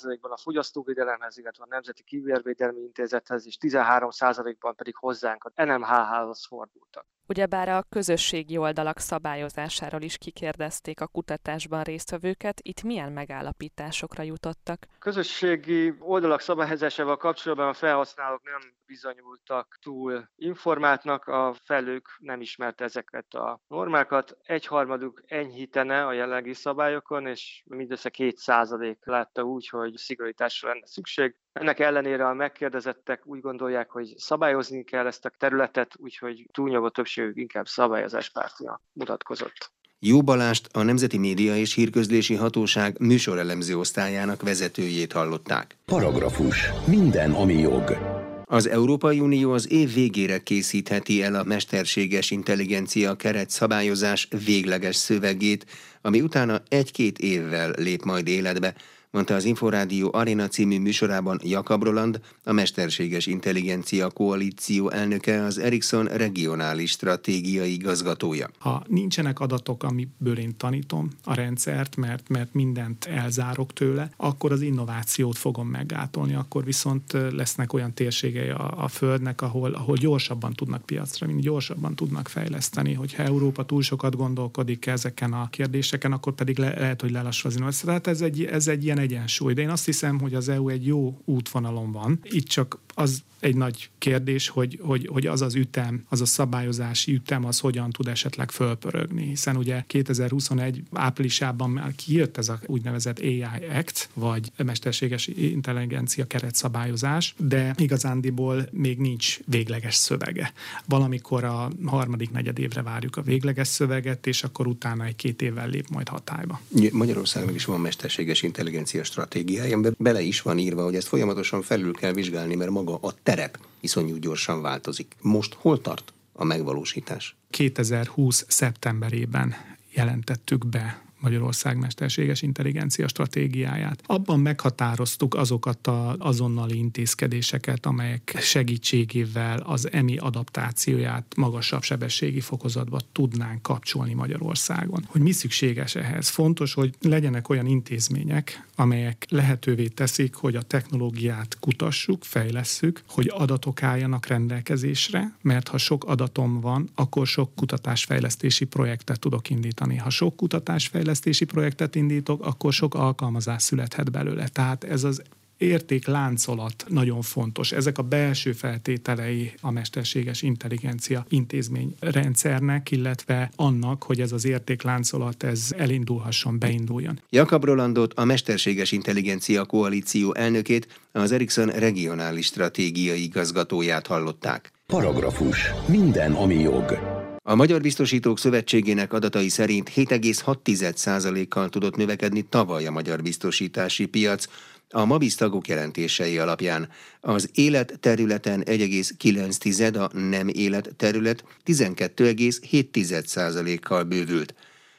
99%-ban 0.09 0.31
a 0.31 0.37
fogyasztóvédelemhez, 0.37 1.37
illetve 1.37 1.63
a 1.63 1.67
Nemzeti 1.69 2.03
Kivérvédelmi 2.03 2.81
Intézethez, 2.81 3.45
és 3.45 3.57
13%-ban 3.61 4.75
pedig 4.75 4.95
hozzánk 4.95 5.43
a 5.43 5.63
NMHH-hoz 5.63 6.45
fordultak. 6.45 7.05
Ugyebár 7.29 7.69
a 7.69 7.85
közösségi 7.89 8.57
oldalak 8.57 8.99
szabályozásáról 8.99 10.01
is 10.01 10.17
kikérdezték 10.17 11.01
a 11.01 11.07
kutatásban 11.07 11.83
résztvevőket, 11.83 12.59
itt 12.61 12.83
milyen 12.83 13.11
megállapításokra 13.11 14.23
jutottak? 14.23 14.85
Közösségi 14.99 15.93
oldalak 15.99 16.39
szabályozásával 16.39 17.17
kapcsolatban 17.17 17.67
a 17.67 17.73
felhasználók 17.73 18.43
nem 18.43 18.73
bizonyultak 18.85 19.77
túl 19.81 20.29
informáltnak, 20.35 21.25
a 21.27 21.55
felők 21.63 22.07
nem 22.19 22.41
ismerte 22.41 22.83
ezeket 22.83 23.33
a 23.33 23.59
normákat. 23.67 24.37
Egyharmaduk 24.43 25.23
enyhítene 25.25 26.05
a 26.05 26.13
jelenlegi 26.13 26.53
szabályokon, 26.53 27.27
és 27.27 27.63
mindössze 27.65 28.09
két 28.09 28.37
százalék 28.37 29.05
látta 29.05 29.41
úgy, 29.41 29.67
hogy 29.67 29.95
szigorításra 29.95 30.69
lenne 30.69 30.85
szükség. 30.85 31.35
Ennek 31.53 31.79
ellenére 31.79 32.27
a 32.27 32.33
megkérdezettek 32.33 33.25
úgy 33.25 33.39
gondolják, 33.39 33.89
hogy 33.89 34.13
szabályozni 34.17 34.83
kell 34.83 35.07
ezt 35.07 35.25
a 35.25 35.31
területet, 35.37 35.93
úgyhogy 35.97 36.45
túlnyomó 36.51 36.89
többségük 36.89 37.37
inkább 37.37 37.67
szabályozáspártja 37.67 38.81
mutatkozott. 38.93 39.71
Jó 39.99 40.21
Balást, 40.21 40.67
a 40.71 40.83
Nemzeti 40.83 41.17
Média 41.17 41.55
és 41.55 41.73
Hírközlési 41.73 42.35
Hatóság 42.35 42.99
műsorelemző 42.99 43.77
osztályának 43.77 44.41
vezetőjét 44.41 45.11
hallották. 45.11 45.77
Paragrafus. 45.85 46.69
Minden, 46.87 47.31
ami 47.31 47.53
jog. 47.53 47.97
Az 48.45 48.67
Európai 48.67 49.19
Unió 49.19 49.51
az 49.51 49.71
év 49.71 49.93
végére 49.93 50.37
készítheti 50.37 51.23
el 51.23 51.35
a 51.35 51.43
mesterséges 51.43 52.31
intelligencia 52.31 53.15
keret 53.15 53.49
szabályozás 53.49 54.27
végleges 54.45 54.95
szövegét, 54.95 55.65
ami 56.01 56.21
utána 56.21 56.61
egy-két 56.69 57.17
évvel 57.17 57.73
lép 57.77 58.03
majd 58.03 58.27
életbe, 58.27 58.73
mondta 59.11 59.35
az 59.35 59.43
Inforádió 59.43 60.09
Arena 60.13 60.47
című 60.47 60.79
műsorában 60.79 61.39
Jakab 61.43 61.83
Roland, 61.83 62.19
a 62.43 62.51
Mesterséges 62.51 63.25
Intelligencia 63.25 64.09
Koalíció 64.09 64.89
elnöke, 64.89 65.43
az 65.43 65.57
Ericsson 65.57 66.05
regionális 66.05 66.91
stratégiai 66.91 67.73
igazgatója. 67.73 68.49
Ha 68.57 68.83
nincsenek 68.87 69.39
adatok, 69.39 69.83
amiből 69.83 70.37
én 70.37 70.57
tanítom 70.57 71.09
a 71.23 71.33
rendszert, 71.33 71.95
mert, 71.95 72.29
mert 72.29 72.53
mindent 72.53 73.05
elzárok 73.05 73.73
tőle, 73.73 74.11
akkor 74.17 74.51
az 74.51 74.61
innovációt 74.61 75.37
fogom 75.37 75.67
meggátolni, 75.67 76.33
akkor 76.33 76.63
viszont 76.63 77.11
lesznek 77.31 77.73
olyan 77.73 77.93
térségei 77.93 78.49
a, 78.49 78.83
a 78.83 78.87
Földnek, 78.87 79.41
ahol, 79.41 79.71
ahol 79.71 79.95
gyorsabban 79.95 80.53
tudnak 80.53 80.85
piacra 80.85 81.27
vinni, 81.27 81.41
gyorsabban 81.41 81.95
tudnak 81.95 82.27
fejleszteni. 82.27 82.93
Hogyha 82.93 83.23
Európa 83.23 83.65
túl 83.65 83.81
sokat 83.81 84.15
gondolkodik 84.15 84.85
ezeken 84.85 85.33
a 85.33 85.49
kérdéseken, 85.49 86.11
akkor 86.11 86.33
pedig 86.33 86.57
le, 86.57 86.73
lehet, 86.79 87.01
hogy 87.01 87.11
lelassul 87.11 87.49
az 87.49 87.55
innováció. 87.55 87.87
Tehát 87.87 88.07
ez 88.07 88.21
egy, 88.21 88.43
ez 88.43 88.67
egy 88.67 88.83
ilyen 88.83 88.98
egyensúly. 88.99 89.53
De 89.53 89.61
én 89.61 89.69
azt 89.69 89.85
hiszem, 89.85 90.19
hogy 90.19 90.33
az 90.33 90.49
EU 90.49 90.69
egy 90.69 90.85
jó 90.85 91.21
útvonalon 91.25 91.91
van. 91.91 92.19
Itt 92.23 92.47
csak 92.47 92.79
az 92.95 93.23
egy 93.39 93.55
nagy 93.55 93.89
kérdés, 93.97 94.47
hogy, 94.47 94.79
hogy, 94.81 95.07
hogy 95.11 95.27
az 95.27 95.41
az 95.41 95.55
ütem, 95.55 96.05
az 96.09 96.21
a 96.21 96.25
szabályozási 96.25 97.13
ütem, 97.13 97.45
az 97.45 97.59
hogyan 97.59 97.89
tud 97.89 98.07
esetleg 98.07 98.51
fölpörögni. 98.51 99.27
Hiszen 99.27 99.57
ugye 99.57 99.83
2021 99.87 100.83
áprilisában 100.93 101.69
már 101.69 101.95
kijött 101.95 102.37
ez 102.37 102.49
a 102.49 102.59
úgynevezett 102.65 103.19
AI 103.19 103.45
Act, 103.73 104.09
vagy 104.13 104.51
mesterséges 104.57 105.27
intelligencia 105.27 106.25
keretszabályozás, 106.25 107.33
de 107.37 107.73
igazándiból 107.77 108.67
még 108.71 108.97
nincs 108.97 109.39
végleges 109.45 109.95
szövege. 109.95 110.53
Valamikor 110.85 111.43
a 111.43 111.71
harmadik 111.85 112.31
negyed 112.31 112.59
évre 112.59 112.81
várjuk 112.81 113.15
a 113.17 113.21
végleges 113.21 113.67
szöveget, 113.67 114.27
és 114.27 114.43
akkor 114.43 114.67
utána 114.67 115.05
egy-két 115.05 115.41
évvel 115.41 115.69
lép 115.69 115.87
majd 115.89 116.07
hatályba. 116.07 116.61
Magyarországnak 116.91 117.55
is 117.55 117.65
van 117.65 117.79
mesterséges 117.79 118.41
intelligencia 118.41 119.03
stratégiája, 119.03 119.79
bele 119.97 120.21
is 120.21 120.41
van 120.41 120.57
írva, 120.57 120.83
hogy 120.83 120.95
ezt 120.95 121.07
folyamatosan 121.07 121.61
felül 121.61 121.93
kell 121.93 122.13
vizsgálni, 122.13 122.55
mert 122.55 122.71
maga 122.71 122.97
a 123.01 123.13
terep 123.29 123.59
iszonyú 123.79 124.17
gyorsan 124.17 124.61
változik. 124.61 125.15
Most 125.21 125.53
hol 125.53 125.81
tart 125.81 126.13
a 126.33 126.43
megvalósítás? 126.43 127.35
2020. 127.49 128.45
szeptemberében 128.47 129.55
jelentettük 129.93 130.67
be 130.67 131.01
Magyarország 131.19 131.77
mesterséges 131.77 132.41
intelligencia 132.41 133.07
stratégiáját. 133.07 134.03
Abban 134.05 134.39
meghatároztuk 134.39 135.35
azokat 135.35 135.87
az 136.17 136.39
azonnali 136.39 136.77
intézkedéseket, 136.77 137.85
amelyek 137.85 138.37
segítségével 138.41 139.59
az 139.59 139.91
EMI 139.91 140.17
adaptációját 140.17 141.33
magasabb 141.35 141.83
sebességi 141.83 142.39
fokozatba 142.39 142.99
tudnánk 143.11 143.61
kapcsolni 143.61 144.13
Magyarországon. 144.13 145.05
Hogy 145.07 145.21
mi 145.21 145.31
szükséges 145.31 145.95
ehhez? 145.95 146.29
Fontos, 146.29 146.73
hogy 146.73 146.95
legyenek 147.01 147.49
olyan 147.49 147.65
intézmények, 147.65 148.67
amelyek 148.75 149.25
lehetővé 149.29 149.87
teszik, 149.87 150.35
hogy 150.35 150.55
a 150.55 150.61
technológiát 150.61 151.57
kutassuk, 151.59 152.23
fejlesszük, 152.23 153.01
hogy 153.07 153.31
adatok 153.33 153.83
álljanak 153.83 154.25
rendelkezésre, 154.25 155.35
mert 155.41 155.67
ha 155.67 155.77
sok 155.77 156.03
adatom 156.03 156.59
van, 156.61 156.89
akkor 156.95 157.27
sok 157.27 157.55
kutatásfejlesztési 157.55 158.65
projektet 158.65 159.19
tudok 159.19 159.49
indítani. 159.49 159.95
Ha 159.95 160.09
sok 160.09 160.35
kutatásfejlesztési 160.35 161.08
fejlesztési 161.09 161.45
projektet 161.45 161.95
indítok, 161.95 162.45
akkor 162.45 162.73
sok 162.73 162.95
alkalmazás 162.95 163.63
születhet 163.63 164.11
belőle. 164.11 164.47
Tehát 164.47 164.83
ez 164.83 165.03
az 165.03 165.21
értékláncolat 165.57 166.85
nagyon 166.87 167.21
fontos. 167.21 167.71
Ezek 167.71 167.97
a 167.97 168.01
belső 168.01 168.51
feltételei 168.51 169.53
a 169.61 169.71
mesterséges 169.71 170.41
intelligencia 170.41 171.25
intézményrendszernek, 171.29 172.91
illetve 172.91 173.51
annak, 173.55 174.03
hogy 174.03 174.21
ez 174.21 174.31
az 174.31 174.45
értékláncolat 174.45 175.43
ez 175.43 175.73
elindulhasson, 175.77 176.59
beinduljon. 176.59 177.19
Jakab 177.29 177.63
Rolandot, 177.63 178.13
a 178.13 178.23
Mesterséges 178.23 178.91
Intelligencia 178.91 179.65
Koalíció 179.65 180.35
elnökét, 180.35 180.87
az 181.11 181.31
Ericsson 181.31 181.67
regionális 181.67 182.45
stratégiai 182.45 183.23
igazgatóját 183.23 184.07
hallották. 184.07 184.71
Paragrafus. 184.87 185.71
Minden, 185.87 186.31
ami 186.31 186.55
jog. 186.55 187.18
A 187.43 187.55
Magyar 187.55 187.81
Biztosítók 187.81 188.39
Szövetségének 188.39 189.13
adatai 189.13 189.49
szerint 189.49 189.91
7,6%-kal 189.95 191.69
tudott 191.69 191.95
növekedni 191.95 192.41
tavaly 192.41 192.85
a 192.85 192.91
magyar 192.91 193.21
biztosítási 193.21 194.05
piac, 194.05 194.45
a 194.89 195.05
MABIS 195.05 195.35
tagok 195.35 195.67
jelentései 195.67 196.37
alapján 196.37 196.89
az 197.21 197.49
élet 197.53 197.99
területen 197.99 198.63
1,9, 198.65 199.99
a 199.99 200.17
nem 200.17 200.47
élet 200.47 200.89
terület 200.97 201.43
12,7%-kal 201.65 204.03
bővült. 204.03 204.53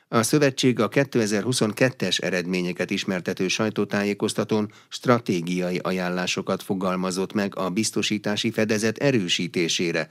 A 0.09 0.23
szövetség 0.23 0.81
a 0.81 0.89
2022-es 0.89 2.23
eredményeket 2.23 2.91
ismertető 2.91 3.49
sajtótájékoztatón 3.49 4.73
stratégiai 4.89 5.79
ajánlásokat 5.79 6.63
fogalmazott 6.63 7.33
meg 7.33 7.57
a 7.57 7.71
biztosítási 7.71 8.51
fedezet 8.51 8.99
erősítésére, 8.99 10.09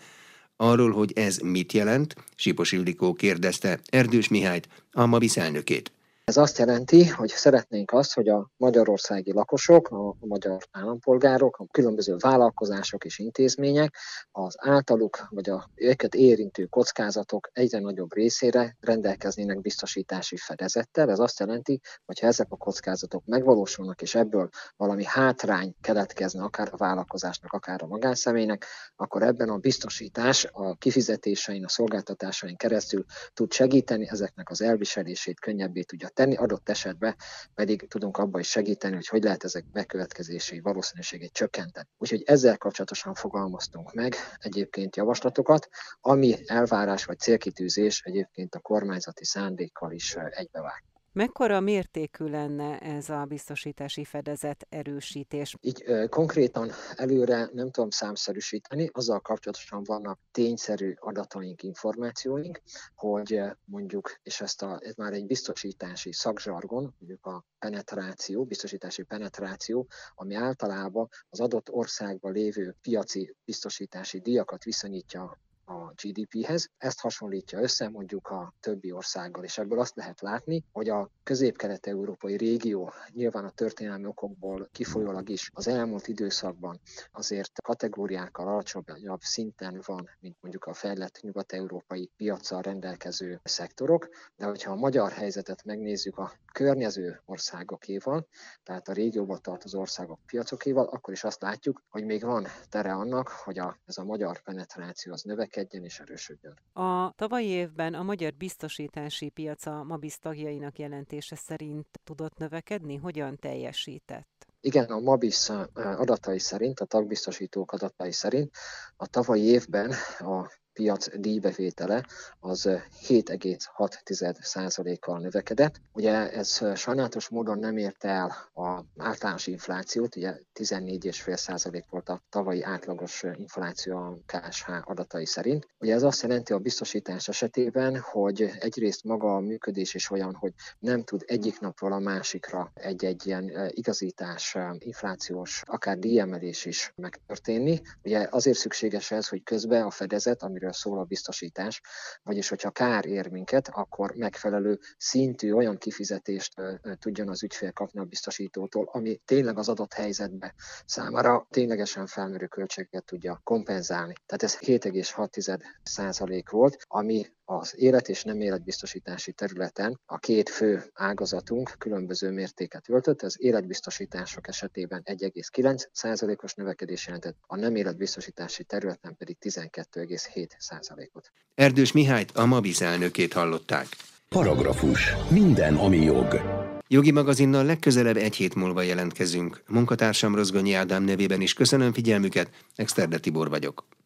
Arról, 0.62 0.91
hogy 0.91 1.12
ez 1.15 1.38
mit 1.38 1.74
jelent, 1.74 2.15
Sipos 2.36 2.72
Ildikó 2.72 3.13
kérdezte 3.13 3.80
Erdős 3.86 4.28
Mihályt, 4.28 4.67
a 4.91 5.06
MABIS 5.06 5.38
elnökét. 5.38 5.91
Ez 6.30 6.38
azt 6.38 6.58
jelenti, 6.58 7.08
hogy 7.08 7.30
szeretnénk 7.30 7.92
azt, 7.92 8.13
hogy 8.13 8.28
a 8.28 8.50
magyarországi 8.58 9.34
lakosok, 9.34 9.88
a 9.88 10.15
magyar 10.20 10.58
állampolgárok, 10.72 11.58
a 11.58 11.65
különböző 11.72 12.15
vállalkozások 12.20 13.06
és 13.06 13.20
intézmények 13.20 13.96
az 14.32 14.56
általuk 14.58 15.28
vagy 15.30 15.50
a 15.50 15.70
őket 15.76 16.15
érintő 16.15 16.65
kockázatok 16.65 17.50
egyre 17.54 17.80
nagyobb 17.80 18.13
részére 18.13 18.78
rendelkeznének 18.80 19.62
biztosítási 19.62 20.38
fedezettel. 20.38 21.10
Ez 21.10 21.20
azt 21.20 21.39
jelenti, 21.39 21.80
hogy 22.06 22.20
ha 22.20 22.28
ezek 22.28 22.48
a 22.50 22.58
kockázatok 22.58 23.26
megvalósulnak, 23.26 24.02
és 24.02 24.15
ebből 24.15 24.50
valami 24.78 25.04
hátrány 25.06 25.76
keletkezne 25.82 26.44
akár 26.44 26.70
a 26.72 26.78
vállalkozásnak, 26.78 27.52
akár 27.54 27.84
a 27.84 27.88
magánszemélynek, 27.88 28.65
akkor 28.96 29.24
ebben 29.24 29.50
a 29.50 29.58
biztosítás 29.58 30.48
a 30.52 30.76
kifizetésein, 30.76 31.65
a 31.65 31.70
szolgáltatásain 31.70 32.56
keresztül 32.56 33.06
tud 33.34 33.52
segíteni, 33.52 34.08
ezeknek 34.10 34.50
az 34.50 34.62
elviselését 34.62 35.39
könnyebbé 35.39 35.82
tudja 35.82 36.08
tenni, 36.19 36.36
adott 36.36 36.69
esetben 36.69 37.15
pedig 37.53 37.88
tudunk 37.88 38.17
abba 38.17 38.39
is 38.39 38.49
segíteni, 38.49 38.95
hogy 38.95 39.08
hogy 39.08 39.23
lehet 39.23 39.43
ezek 39.43 39.65
bekövetkezési 39.71 40.60
valószínűségét 40.60 41.34
csökkenteni. 41.34 41.88
Úgyhogy 41.97 42.23
ezzel 42.25 42.58
kapcsolatosan 42.58 43.13
fogalmaztunk 43.13 43.93
meg 43.93 44.15
egyébként 44.38 44.95
javaslatokat, 44.95 45.67
ami 46.01 46.36
elvárás 46.45 47.05
vagy 47.05 47.19
célkitűzés 47.19 48.01
egyébként 48.01 48.55
a 48.55 48.60
kormányzati 48.60 49.25
szándékkal 49.25 49.91
is 49.91 50.15
egybevág. 50.15 50.88
Mekkora 51.12 51.60
mértékű 51.60 52.26
lenne 52.26 52.80
ez 52.80 53.10
a 53.10 53.26
biztosítási 53.26 54.04
fedezet 54.04 54.65
erősítés? 54.69 55.56
Így 55.62 55.84
ö, 55.86 56.08
konkrétan 56.08 56.72
előre 56.95 57.50
nem 57.54 57.72
tudom 57.72 57.89
számszerűsíteni, 57.89 58.89
azzal 58.91 59.19
kapcsolatosan 59.19 59.84
vannak 59.84 60.19
tényszerű 60.32 60.93
adataink, 61.00 61.63
információink, 61.63 62.62
hogy 62.95 63.41
mondjuk, 63.65 64.19
és 64.24 64.41
ezt 64.41 64.62
a, 64.62 64.80
ez 64.82 64.95
már 64.95 65.13
egy 65.13 65.26
biztosítási 65.26 66.13
szakzsargon, 66.13 66.95
mondjuk 67.00 67.26
a 67.26 67.45
penetráció, 67.60 68.45
biztosítási 68.45 69.04
penetráció, 69.04 69.88
ami 70.15 70.36
általában 70.36 71.08
az 71.30 71.39
adott 71.39 71.69
országban 71.72 72.32
lévő 72.32 72.76
piaci 72.82 73.36
biztosítási 73.45 74.19
díjakat 74.19 74.63
viszonyítja 74.63 75.38
a 75.69 75.93
GDP-hez. 76.03 76.69
Ezt 76.77 76.99
hasonlítja 76.99 77.62
össze 77.62 77.89
mondjuk 77.89 78.27
a 78.27 78.53
többi 78.60 78.91
országgal, 78.91 79.43
és 79.43 79.58
ebből 79.58 79.79
azt 79.79 79.95
lehet 79.95 80.21
látni, 80.21 80.63
hogy 80.71 80.89
a 80.89 81.10
közép-kelet-európai 81.23 82.38
régió 82.38 82.93
nyilván 83.13 83.45
a 83.45 83.49
történelmi 83.49 84.05
okokból 84.05 84.69
kifolyólag 84.71 85.29
is 85.29 85.49
az 85.53 85.67
elmúlt 85.67 86.08
időszakban 86.08 86.79
azért 87.12 87.62
kategóriákkal 87.62 88.47
alacsonyabb 88.47 89.21
szinten 89.21 89.82
van, 89.86 90.10
mint 90.19 90.38
mondjuk 90.41 90.65
a 90.65 90.73
fejlett 90.73 91.19
nyugat-európai 91.21 92.12
piacsal 92.17 92.62
rendelkező 92.62 93.39
szektorok, 93.43 94.10
de 94.36 94.45
hogyha 94.45 94.71
a 94.71 94.75
magyar 94.75 95.12
helyzetet 95.12 95.63
megnézzük 95.63 96.17
a 96.17 96.32
környező 96.53 97.21
országokéval, 97.25 98.27
tehát 98.63 98.88
a 98.88 98.93
régióba 98.93 99.38
tartozó 99.38 99.79
országok 99.79 100.19
piacokéval, 100.25 100.86
akkor 100.86 101.13
is 101.13 101.23
azt 101.23 101.41
látjuk, 101.41 101.84
hogy 101.89 102.03
még 102.03 102.23
van 102.23 102.47
tere 102.69 102.91
annak, 102.91 103.27
hogy 103.27 103.60
a, 103.60 103.77
ez 103.86 103.97
a 103.97 104.03
magyar 104.03 104.41
penetráció 104.41 105.13
az 105.13 105.21
növekedjen, 105.21 105.59
növekedjen 105.60 105.84
és 105.84 106.00
erősödjön. 106.00 106.54
A 106.74 107.13
tavalyi 107.15 107.48
évben 107.48 107.93
a 107.93 108.04
magyar 108.04 108.34
biztosítási 108.34 109.30
piaca 109.30 109.84
MABIS 109.84 110.17
tagjainak 110.17 110.80
jelentése 110.80 111.36
szerint 111.36 111.88
tudott 112.04 112.38
növekedni? 112.38 112.95
Hogyan 112.95 113.38
teljesített? 113.38 114.48
Igen, 114.62 114.86
a 114.86 115.00
MABIS 115.00 115.50
adatai 115.74 116.39
szerint, 116.39 116.80
a 116.80 116.86
tagbiztosítók 116.86 117.72
adatai 117.72 118.12
szerint 118.12 118.52
a 118.98 119.08
tavalyi 119.08 119.43
évben 119.43 119.93
a 120.19 120.52
piac 120.80 121.20
díjbevétele 121.20 122.06
az 122.39 122.70
7,6%-kal 123.08 125.20
növekedett. 125.20 125.82
Ugye 125.94 126.32
ez 126.32 126.62
sajnálatos 126.76 127.30
módon 127.30 127.60
nem 127.60 127.78
érte 127.78 128.10
el 128.10 128.36
a 128.54 128.84
általános 128.98 129.48
inflációt, 129.48 130.15
ugye 130.15 130.38
14,5% 130.60 131.84
volt 131.89 132.10
a 132.10 132.22
tavalyi 132.30 132.63
átlagos 132.63 133.24
infláció 133.34 133.98
a 133.98 134.18
KSH 134.26 134.70
adatai 134.84 135.26
szerint. 135.26 135.68
Ugye 135.80 135.94
ez 135.94 136.04
azt 136.04 136.22
jelenti 136.22 136.54
a 136.54 136.60
biztosítás 136.60 137.28
esetében, 137.28 138.00
hogy 138.00 138.52
egyrészt 138.60 139.04
maga 139.04 139.36
a 139.36 139.39
működés 139.39 139.94
is 139.94 140.12
olyan, 140.12 140.36
hogy 140.36 140.54
nem 140.80 141.04
tud 141.04 141.24
egyik 141.28 141.60
napról 141.60 141.92
a 141.92 142.00
másikra 142.00 142.72
egy-egy 142.74 143.28
ilyen 143.28 143.70
igazítás, 143.70 144.58
inflációs, 144.78 145.63
akár 145.65 145.98
díjemelés 145.98 146.65
is 146.65 146.94
megtörténni. 146.96 147.82
Ugye 148.04 148.28
azért 148.30 148.58
szükséges 148.58 149.12
ez, 149.12 149.28
hogy 149.28 149.44
közben 149.44 149.84
a 149.84 149.92
fedezet, 149.92 150.44
amiről 150.44 150.68
amiről 150.69 150.73
szól 150.73 151.03
biztosítás, 151.03 151.82
vagyis 152.23 152.49
hogyha 152.49 152.71
kár 152.71 153.05
ér 153.05 153.29
minket, 153.29 153.67
akkor 153.71 154.13
megfelelő 154.15 154.79
szintű 154.97 155.53
olyan 155.53 155.77
kifizetést 155.77 156.53
tudjon 156.99 157.29
az 157.29 157.43
ügyfél 157.43 157.71
kapni 157.71 157.99
a 157.99 158.03
biztosítótól, 158.03 158.89
ami 158.91 159.17
tényleg 159.25 159.58
az 159.58 159.69
adott 159.69 159.93
helyzetbe 159.93 160.53
számára 160.86 161.47
ténylegesen 161.49 162.05
felmerő 162.05 162.47
költségeket 162.47 163.05
tudja 163.05 163.41
kompenzálni. 163.43 164.13
Tehát 164.25 164.43
ez 164.43 164.58
7,6% 164.58 166.43
volt, 166.49 166.77
ami 166.88 167.25
az 167.52 167.74
élet 167.78 168.10
és 168.10 168.24
nem 168.24 168.42
életbiztosítási 168.42 169.32
területen 169.32 170.00
a 170.06 170.18
két 170.18 170.50
fő 170.50 170.84
ágazatunk 170.94 171.76
különböző 171.78 172.32
mértéket 172.32 172.90
öltött. 172.90 173.22
Az 173.22 173.36
életbiztosítások 173.40 174.48
esetében 174.48 175.02
1,9%-os 175.06 176.54
növekedés 176.54 177.06
jelentett, 177.06 177.38
a 177.48 177.56
nem 177.56 177.76
életbiztosítási 177.76 178.64
területen 178.64 179.16
pedig 179.18 179.38
12,7%-ot. 179.42 181.32
Erdős 181.56 181.92
Mihályt, 181.92 182.32
a 182.32 182.46
Mabiz 182.46 182.82
elnökét 182.82 183.34
hallották. 183.34 183.88
Paragrafus. 184.30 185.14
Minden, 185.30 185.76
ami 185.76 185.98
jog. 185.98 186.42
Jogi 186.88 187.12
magazinnal 187.12 187.66
legközelebb 187.66 188.18
egy 188.18 188.36
hét 188.36 188.56
múlva 188.56 188.82
jelentkezünk. 188.82 189.64
Munkatársam 189.68 190.36
Rozgonyi 190.36 190.74
Ádám 190.74 191.04
nevében 191.04 191.42
is 191.42 191.54
köszönöm 191.54 191.94
figyelmüket, 191.94 192.50
Exterde 192.76 193.18
Tibor 193.18 193.50
vagyok. 193.50 193.99